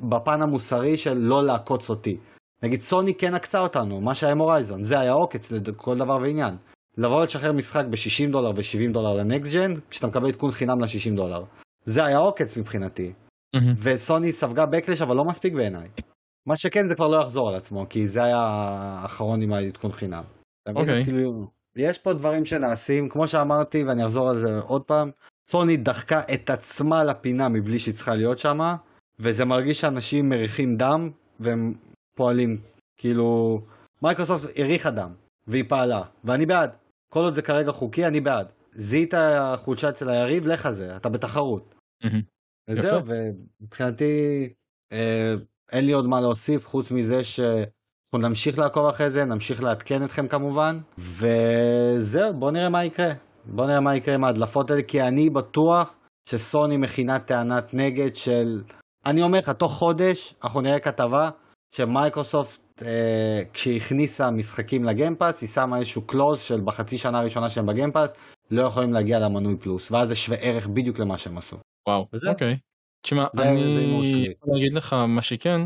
[0.00, 2.16] בפן המוסרי של לא לעקוץ אותי.
[2.62, 6.56] נגיד סוני כן עקצה אותנו, מה שהיה עם הורייזון, זה היה עוקץ לכל דבר ועניין.
[6.98, 11.44] לבוא לשחרר משחק ב-60 דולר ו-70 דולר לנקסט ג'ן, כשאתה מקבל עדכון חינם ל-60 דולר.
[11.84, 13.12] זה היה עוקץ מבחינתי.
[13.56, 13.58] Mhm.
[13.78, 15.88] וסוני ספגה בקלש אבל לא מספיק בעיניי.
[16.46, 20.24] מה שכן זה כבר לא יחזור על עצמו, כי זה היה האחרון עם העדכון חינם.
[20.68, 20.82] מבין?
[20.82, 21.04] אוקיי.
[21.04, 25.10] כאילו, יש פה דברים שנעשים, כמו שאמרתי ואני אחזור על זה עוד פעם,
[25.50, 28.76] סוני דחקה את עצמה לפינה מבלי שהיא צריכה להיות שמה,
[29.18, 31.10] וזה מרגיש שאנשים מריחים דם
[31.40, 31.74] והם
[32.16, 32.60] פועלים,
[32.96, 33.60] כאילו,
[34.02, 35.14] מייקרוסופט הריחה דם,
[35.46, 36.70] והיא פעלה, ואני בעד.
[37.12, 38.46] כל עוד זה כרגע חוקי, אני בעד.
[38.72, 39.14] זיהית
[39.56, 41.74] חולשה אצל היריב, לך על זה, אתה בתחרות.
[42.68, 44.48] וזהו, ומבחינתי
[44.92, 45.34] אה,
[45.72, 47.24] אין לי עוד מה להוסיף חוץ מזה
[48.12, 53.10] שאנחנו נמשיך לעקוב אחרי זה, נמשיך לעדכן אתכם כמובן, וזהו, בוא נראה מה יקרה.
[53.44, 55.94] בוא נראה מה יקרה עם ההדלפות האלה, כי אני בטוח
[56.28, 58.62] שסוני מכינה טענת נגד של...
[59.06, 61.30] אני אומר לך, תוך חודש אנחנו נראה כתבה
[61.74, 67.50] שמייקרוסופט, אה, כשהיא הכניסה משחקים ל-Game Pass, היא שמה איזשהו clause של בחצי שנה הראשונה
[67.50, 68.12] שהם ב-Game Pass,
[68.50, 71.56] לא יכולים להגיע למנוי פלוס, ואז זה שווה ערך בדיוק למה שהם עשו.
[71.88, 72.04] וואו.
[72.30, 72.56] אוקיי.
[73.02, 74.26] תשמע, זה- זה אני.
[74.42, 75.60] יכול להגיד לך מה שכן,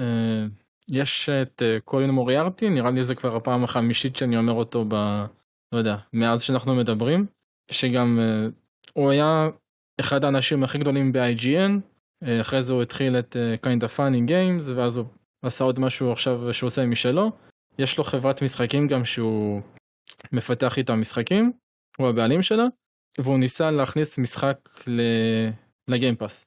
[0.00, 0.44] אה,
[0.90, 4.94] יש את אה, קולין מוריארטי, נראה לי זה כבר הפעם החמישית שאני אומר אותו ב...
[5.72, 7.26] לא יודע, מאז שאנחנו מדברים,
[7.70, 8.48] שגם אה,
[8.92, 9.48] הוא היה
[10.00, 11.80] אחד האנשים הכי גדולים ב-IGN,
[12.22, 15.06] אה, אחרי זה הוא התחיל את kind of funny games, ואז הוא
[15.42, 17.32] עשה עוד משהו עכשיו שהוא עושה משלו.
[17.78, 19.62] יש לו חברת משחקים גם שהוא
[20.32, 21.52] מפתח איתה משחקים,
[21.98, 22.64] הוא הבעלים שלה,
[23.18, 25.00] והוא ניסה להכניס משחק ל...
[25.88, 26.46] לגיימפאס.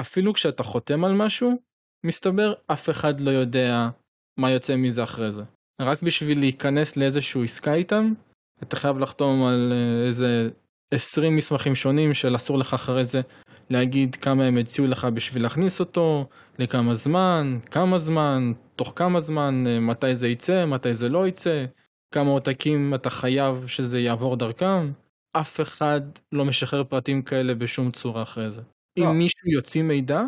[0.00, 1.62] אפילו כשאתה חותם על משהו,
[2.04, 3.88] מסתבר אף אחד לא יודע
[4.38, 5.42] מה יוצא מזה אחרי זה.
[5.80, 8.12] רק בשביל להיכנס לאיזשהו עסקה איתם,
[8.62, 10.50] אתה חייב לחתום על אה, איזה
[10.90, 13.20] 20 מסמכים שונים של אסור לך אחרי זה
[13.70, 16.28] להגיד כמה הם הציעו לך בשביל להכניס אותו,
[16.58, 21.64] לכמה זמן, כמה זמן, תוך כמה זמן, אה, מתי זה יצא, מתי זה לא יצא,
[22.14, 24.92] כמה עותקים אתה חייב שזה יעבור דרכם.
[25.32, 26.00] אף אחד
[26.32, 28.62] לא משחרר פרטים כאלה בשום צורה אחרי זה.
[28.98, 29.04] לא.
[29.04, 30.20] אם מישהו יוציא מידע,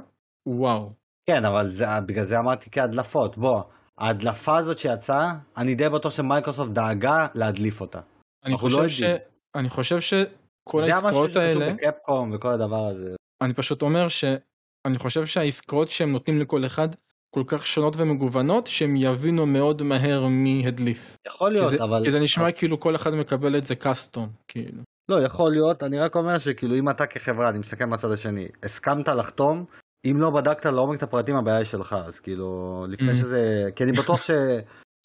[0.46, 0.92] וואו.
[1.28, 3.38] כן, אבל זה, בגלל זה אמרתי כהדלפות.
[3.38, 3.62] בוא,
[3.98, 8.00] ההדלפה הזאת שיצאה, אני די בטוח שמייקרוסופט דאגה להדליף אותה.
[8.44, 9.00] אני לא חושב, ש...
[9.00, 9.18] יודעים.
[9.54, 13.14] אני חושב שכל זה המשהו העסקאות שקשור האלה, בקפקום וכל הדבר הזה.
[13.40, 16.88] אני פשוט אומר שאני חושב שהעסקאות שהם נותנים לכל אחד
[17.34, 21.16] כל כך שונות ומגוונות, שהם יבינו מאוד מהר מי הדליף.
[21.26, 22.04] יכול כי להיות, זה, אבל...
[22.04, 24.82] כי זה נשמע כאילו כל אחד מקבל את זה קאסטום, כאילו.
[25.08, 29.08] לא, יכול להיות, אני רק אומר שכאילו אם אתה כחברה, אני מסתכל מהצד השני, הסכמת
[29.08, 29.64] לחתום,
[30.10, 33.14] אם לא בדקת לעומק את הפרטים הבעיה היא שלך, אז כאילו, לפני Mm.
[33.14, 33.68] שזה...
[33.76, 34.30] כי אני בטוח ש...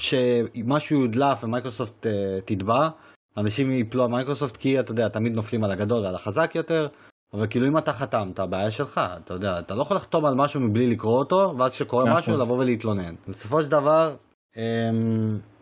[0.02, 2.10] שמשהו יודלף ומייקרוסופט uh,
[2.46, 2.90] תתבע,
[3.38, 6.88] אנשים ייפלו על מייקרוסופט כי אתה יודע, תמיד נופלים על הגדול ועל החזק יותר,
[7.34, 10.62] אבל כאילו אם אתה חתמת, הבעיה שלך, אתה יודע, אתה לא יכול לחתום על משהו
[10.62, 12.38] מבלי לקרוא אותו, ואז כשקורה מאה משהו.
[12.38, 13.16] לבוא ולהתלונן.
[13.28, 14.16] בסופו של דבר,
[14.56, 14.58] um,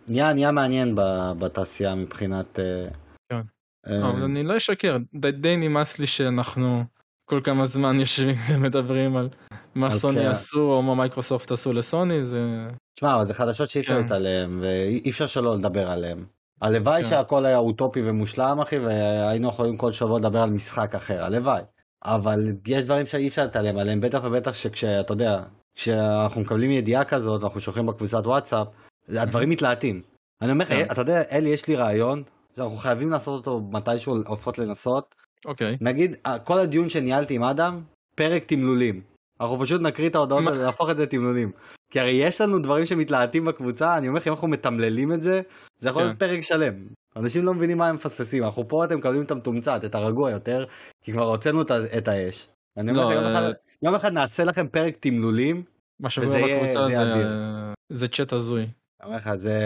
[0.08, 2.60] נהיה, נהיה מעניין ב- בתעשייה מבחינת...
[2.60, 2.94] Uh,
[3.30, 3.42] כן.
[3.88, 4.98] אה, אבל אני לא אשקר,
[5.32, 6.84] די נמאס לי שאנחנו
[7.32, 9.30] כל כמה זמן יושבים ומדברים על
[9.76, 10.28] מה על סוני כן.
[10.28, 12.68] עשו או מה מייקרוסופט עשו לסוני, זה...
[12.96, 14.02] תשמע, אבל זה חדשות שאי אפשר כן.
[14.02, 16.26] להתעלם, ואי אפשר שלא לדבר עליהן.
[16.62, 17.10] הלוואי כן.
[17.10, 21.62] שהכל היה אוטופי ומושלם, אחי, והיינו יכולים כל שבוע לדבר על משחק אחר, הלוואי.
[22.06, 25.44] אבל יש דברים שאי אפשר להתעלם עליהם, בטח ובטח שכשאתה יודע,
[25.76, 28.68] כשאנחנו מקבלים ידיעה כזאת, ואנחנו שולחים בקבוצת וואטסאפ,
[29.10, 30.02] הדברים מתלהטים.
[30.42, 30.86] אני אומר לך, כן.
[30.92, 32.24] אתה יודע, אלי, יש לי רעיון,
[32.56, 35.16] שאנחנו חייבים לעשות אותו מתישהו, לפחות לנסות,
[35.46, 35.78] אוקיי.
[35.82, 37.82] נגיד, אה, כל הדיון שניהלתי עם אדם,
[38.16, 39.02] פרק תמלולים.
[39.42, 40.48] אנחנו פשוט נקריא את ההודעות?
[40.48, 41.52] האלה, נהפוך את זה לתמלולים.
[41.92, 45.42] כי הרי יש לנו דברים שמתלהטים בקבוצה, אני אומר לכם, אנחנו מתמללים את זה,
[45.80, 46.08] זה יכול כן.
[46.08, 46.74] להיות פרק שלם.
[47.16, 50.66] אנשים לא מבינים מה הם מפספסים, אנחנו פה אתם מקבלים את המתומצת, את הרגוע יותר,
[51.04, 51.62] כי כבר הוצאנו
[51.98, 52.48] את האש.
[52.78, 53.52] אני אומר לא, לכם, יום אחד- אה,
[53.84, 55.64] יום אחד נעשה לכם פרק תמלולים,
[56.00, 56.98] מה שקורה בקבוצה זה
[57.90, 58.62] זה צ'אט הזוי.
[58.62, 58.70] אני
[59.04, 59.60] אומר לך, זה...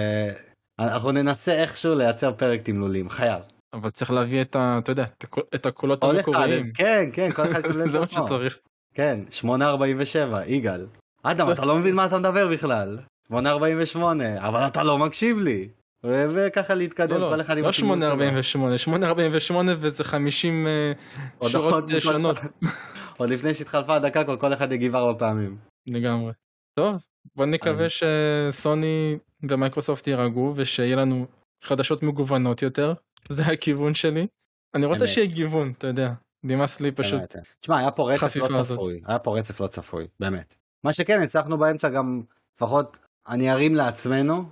[0.80, 3.42] אנחנו ננסה איכשהו לייצר פרק תמלולים, חייב.
[3.76, 4.80] אבל צריך להביא את ה...
[4.84, 6.72] אתה יודע, את הקול- את הקולות כל המקוריים.
[6.74, 8.26] כן, כן, כל אחד יקבל את זה מה עצמו.
[8.28, 8.60] שצריך.
[8.94, 10.86] כן, 847, יגאל.
[11.24, 12.98] אדם, אתה לא מבין מה אתה מדבר בכלל.
[13.28, 15.64] 848, אבל אתה לא מקשיב לי.
[16.04, 18.10] וככה להתקדם, לא, כל לא, אחד עם לא התמלול שלו.
[18.12, 22.38] 848, 848 וזה 50 אה, שורות אה, שונות
[23.18, 25.58] עוד לפני שהתחלפה הדקה, כבר כל אחד יגיב ארבע פעמים.
[25.88, 26.32] לגמרי.
[26.80, 27.06] טוב,
[27.36, 29.18] בוא נקווה שסוני
[29.50, 31.26] ומייקרוסופט יירגעו ושיהיה לנו
[31.66, 32.94] חדשות מגוונות יותר,
[33.30, 34.28] זה הכיוון שלי.
[34.76, 35.08] אני רוצה.
[35.08, 36.10] שיהיה גיוון, אתה יודע,
[36.44, 37.20] נמאס לי פשוט.
[37.20, 37.36] באמת.
[37.60, 38.64] תשמע, היה פה רצף לא.
[38.64, 39.02] צפוי.
[39.06, 40.56] היה פה רצף לא צפוי, באמת.
[40.84, 42.22] מה שכן, הצלחנו באמצע גם,
[42.58, 44.44] לפחות, אני ארים לעצמנו.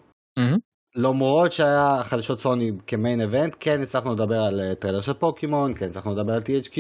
[0.95, 5.74] למרות שהיה חדשות סוני כ main event, כן הצלחנו לדבר על אה, טריילר של פוקימון,
[5.74, 6.78] כן הצלחנו לדבר על THQ,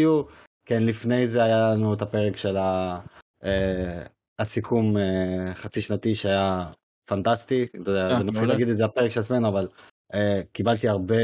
[0.65, 2.99] כן לפני זה היה לנו את הפרק של ה...
[3.43, 4.03] אה,
[4.39, 6.65] הסיכום אה, חצי שנתי שהיה
[7.09, 8.53] פנטסטי, אתה יודע, אה, מצחיק מעולה.
[8.53, 9.67] להגיד את זה הפרק של עצמנו, אבל אה,
[10.51, 11.15] קיבלתי הרבה,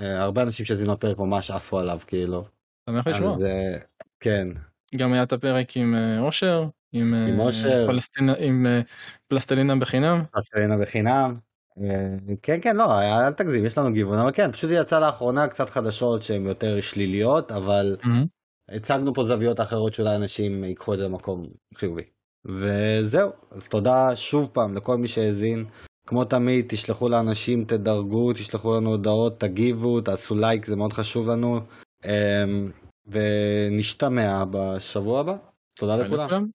[0.00, 2.44] אה, הרבה אנשים שהזינו לפרק ממש עפו עליו כאילו.
[2.90, 3.34] שמח לשמוע.
[3.34, 3.78] אז אה,
[4.20, 4.48] כן,
[4.96, 7.86] גם היה את הפרק עם אה, אושר, עם אה, עם אושר.
[7.86, 8.80] פלסטינה- עם אה,
[9.28, 10.22] פלסטלינה בחינם.
[10.32, 11.36] אסטרנה בחינם.
[11.82, 15.70] אה, כן כן לא אל תגזים יש לנו גיוון אבל כן פשוט יצא לאחרונה קצת
[15.70, 18.26] חדשות שהן יותר שליליות אבל מהמם.
[18.70, 22.02] הצגנו פה זוויות אחרות שאולי אנשים ייקחו את זה למקום חיובי.
[22.46, 25.64] וזהו אז תודה שוב פעם לכל מי שהאזין.
[26.06, 31.60] כמו תמיד תשלחו לאנשים תדרגו תשלחו לנו הודעות תגיבו תעשו לייק זה מאוד חשוב לנו.
[32.04, 32.70] אמ,
[33.06, 35.36] ונשתמע בשבוע הבא.
[35.76, 36.26] תודה לכולם.
[36.26, 36.46] לכולם.